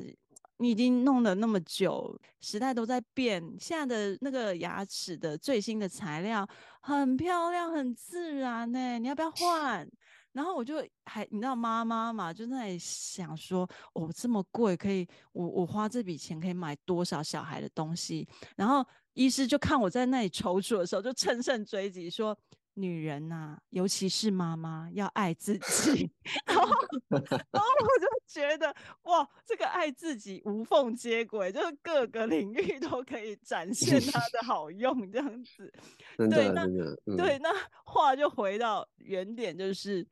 [0.58, 6.48] 你已经弄了那么久，时代都在变，现在的那个牙齿的最新的材料
[6.82, 9.90] 很漂亮，很自然呢，你要不要换？”
[10.34, 22.38] 然后我就还你知道妈妈嘛，就在想说：“哦，这么贵，可以我我花这笔钱可以买多少小孩的东西？”然后医师就看我在那里踌躇的时候，就乘胜追击说。
[22.78, 26.12] 女人呐、啊，尤其是妈妈，要爱自己。
[26.46, 26.64] 然后，
[27.10, 28.74] 然后我就觉得，
[29.04, 35.74] 哇，这个爱自己无缝接轨，就是各个领域都可以展现它的好用，这样子。
[36.18, 37.50] 对，那、嗯、对，那
[37.84, 40.06] 话就回到原点，就是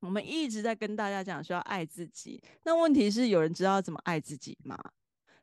[0.00, 2.42] 我们一直在跟大家讲说要爱自己。
[2.64, 4.76] 那问题是，有人知道怎么爱自己吗？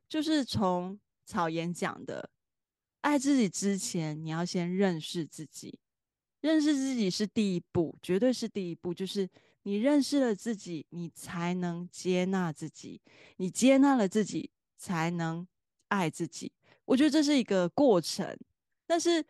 [0.09, 2.29] 就是从草原讲的，
[2.99, 5.79] 爱自己之前，你要先认识自己。
[6.43, 8.93] 认识自己是第一步，绝对是第一步。
[8.93, 9.27] 就是
[9.63, 12.99] 你认识了自己，你才能接纳自己；
[13.37, 15.47] 你接纳了自己，才能
[15.87, 16.51] 爱自己。
[16.83, 18.37] 我觉得这是一个过程，
[18.85, 19.25] 但是，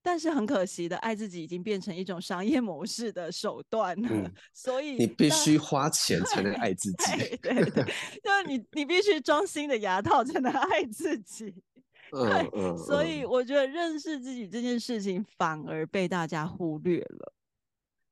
[0.00, 4.08] 但是很可惜的，爱自己已经变成一种商业模式的手段了。
[4.10, 7.12] 嗯、所以你必须花钱才能爱 自己。
[7.12, 7.84] 对对对，对，
[8.24, 11.54] 就是你，你必须装新的牙套才能爱自己。
[12.20, 17.32] 对，嗯、所以我觉得认识自己这件事情反而被大家忽略了。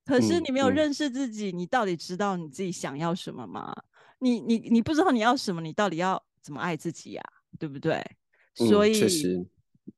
[0.06, 3.74] 可是你没有认识自己，嗯嗯、你到底知道你自己想要什么吗？
[4.18, 7.22] 你你你不知道你要什么，你到底要怎么爱自己呀？
[7.58, 8.02] 对不对？
[8.54, 9.04] 所以，
[9.36, 9.46] 嗯、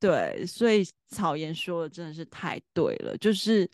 [0.00, 3.16] 对，所以草颜说的真的是太对了。
[3.18, 3.70] 就是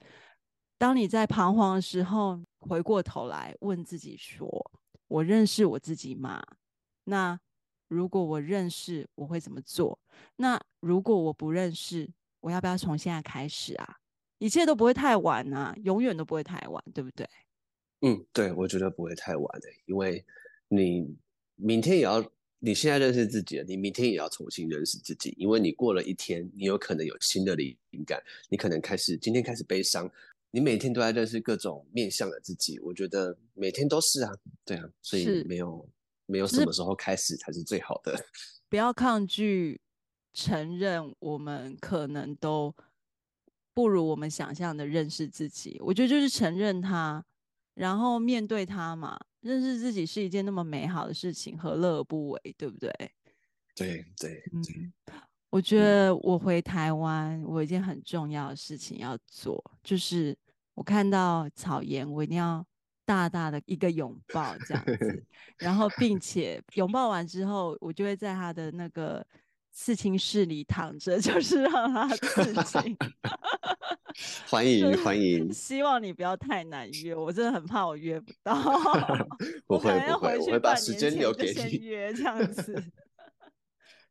[0.77, 4.47] 当你在彷徨的时候，回过头来问自己说
[5.09, 6.43] ：“我认识我自己吗？”
[7.05, 7.41] 那。
[7.89, 9.99] 如果我认识，我会怎么做？
[10.37, 12.09] 那如果我不认识，
[12.41, 13.97] 我要不要从现在开始啊？
[14.39, 17.29] 一切都不会太晚啊，永远都不会太晚，对不对？
[18.03, 20.25] 嗯，对，我觉得不会太晚的，因为
[20.69, 21.17] 你
[21.57, 22.25] 明天也要，
[22.61, 27.77] 你现在认识自己了，你明天也要重新认识自己，因为你过了一天，你有可能有新的灵
[28.07, 30.09] 感，你可能开始今天开始悲伤，
[30.53, 34.33] 你每天都在认识各种面向的自己，我觉得每天都是啊，
[34.65, 35.89] 对啊，所以没有。
[36.29, 38.15] 没有什么时候开始才是最好的。
[38.69, 39.81] 不要抗拒
[40.35, 42.75] 承认，我们可能都
[43.73, 45.79] 不如我们想象的认识自己。
[45.81, 47.25] 我觉得就是承认它，
[47.75, 49.19] 然后面对它嘛。
[49.41, 52.55] 认识自己是一件那么美好的事情，何乐而不为？
[52.59, 52.93] 对不对？
[53.75, 54.93] 对对，嗯。
[55.49, 60.37] 我觉得我回台湾，我有一件很重要的事情要做，就是
[60.75, 62.67] 我看到草原，我一定要。
[63.09, 65.25] 大大的一个拥抱，这样子，
[65.57, 69.27] 然后并且拥抱完之后，我就会在他的那个
[69.73, 72.95] 刺青室里躺着， 就是让他刺青。
[74.47, 78.55] 欢迎欢迎，希望你不要太难约，我真的很怕我约不到。
[79.67, 81.87] 不会不会，我会把时间留给你。
[81.87, 82.75] 约这样子。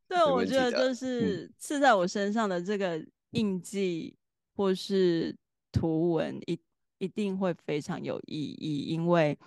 [0.08, 4.16] 对，我觉得就是刺在我身上的这个印记
[4.56, 5.36] 或是
[5.70, 6.58] 图文一。
[6.98, 9.38] 一定会非常有意义，因为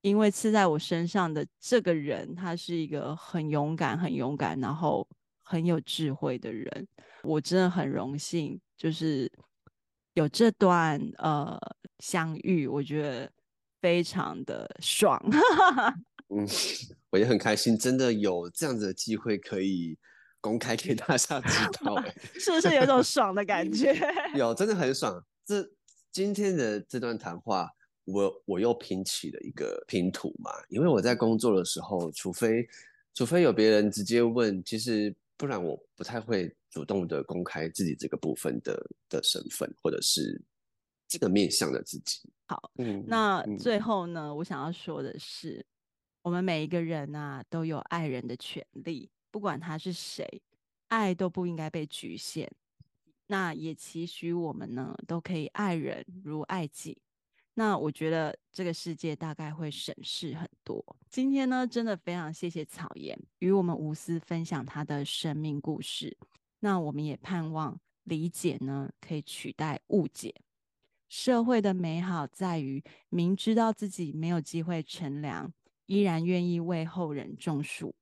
[0.00, 5.06] 因为刺在我身上的这个人，他是一个很勇敢、很勇敢，然后
[5.42, 6.88] 很有智慧的人。
[7.22, 9.30] 我真的很荣幸，就是
[10.14, 11.58] 有这段呃
[11.98, 13.30] 相遇，我觉得
[13.80, 15.20] 非常的爽。
[16.30, 16.46] 嗯，
[17.10, 19.98] 我也很开心，真的有这样子的机会可以
[20.40, 22.00] 公开给大家知道，
[22.38, 23.94] 是不是有一种爽的感觉？
[24.36, 25.24] 有，真的很爽。
[25.44, 25.68] 这
[26.18, 30.50] 今天的这段谈话，我我又拼起了一个拼图嘛。
[30.68, 32.68] 因为我在工作的时候，除非
[33.14, 40.42] 除非有别人直接问，其实不然我不太会主动的公开自己这个部分的的身份，或者是
[41.06, 42.28] 这个面向的自己。
[42.48, 45.64] 好，嗯，那最后呢，嗯，我想要说的是，
[46.22, 49.08] 我们每一个人啊，都有爱人的权利。
[49.30, 50.42] 不管他是谁，
[50.88, 52.50] 爱都不应该被局限。
[53.28, 56.98] 那也期许我们呢，都可以爱人如爱己。
[57.54, 60.84] 那我觉得这个世界大概会省事很多。
[61.10, 66.16] 今天呢，真的非常谢谢草颜与我们无私分享他的生命故事。
[66.60, 70.34] 那我们也盼望理解呢，可以取代误解。
[71.08, 75.52] 社会的美好在于明知道自己没有机会乘凉，
[75.86, 77.94] 依然愿意为后人种树。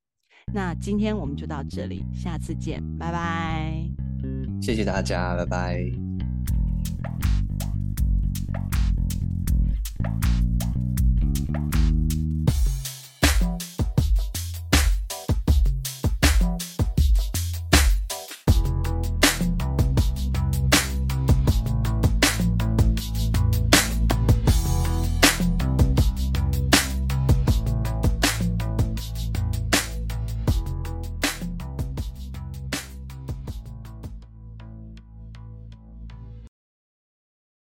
[0.53, 4.06] 那今天我们就到这里，下次见，拜拜。
[4.61, 6.06] 谢谢大家，拜拜。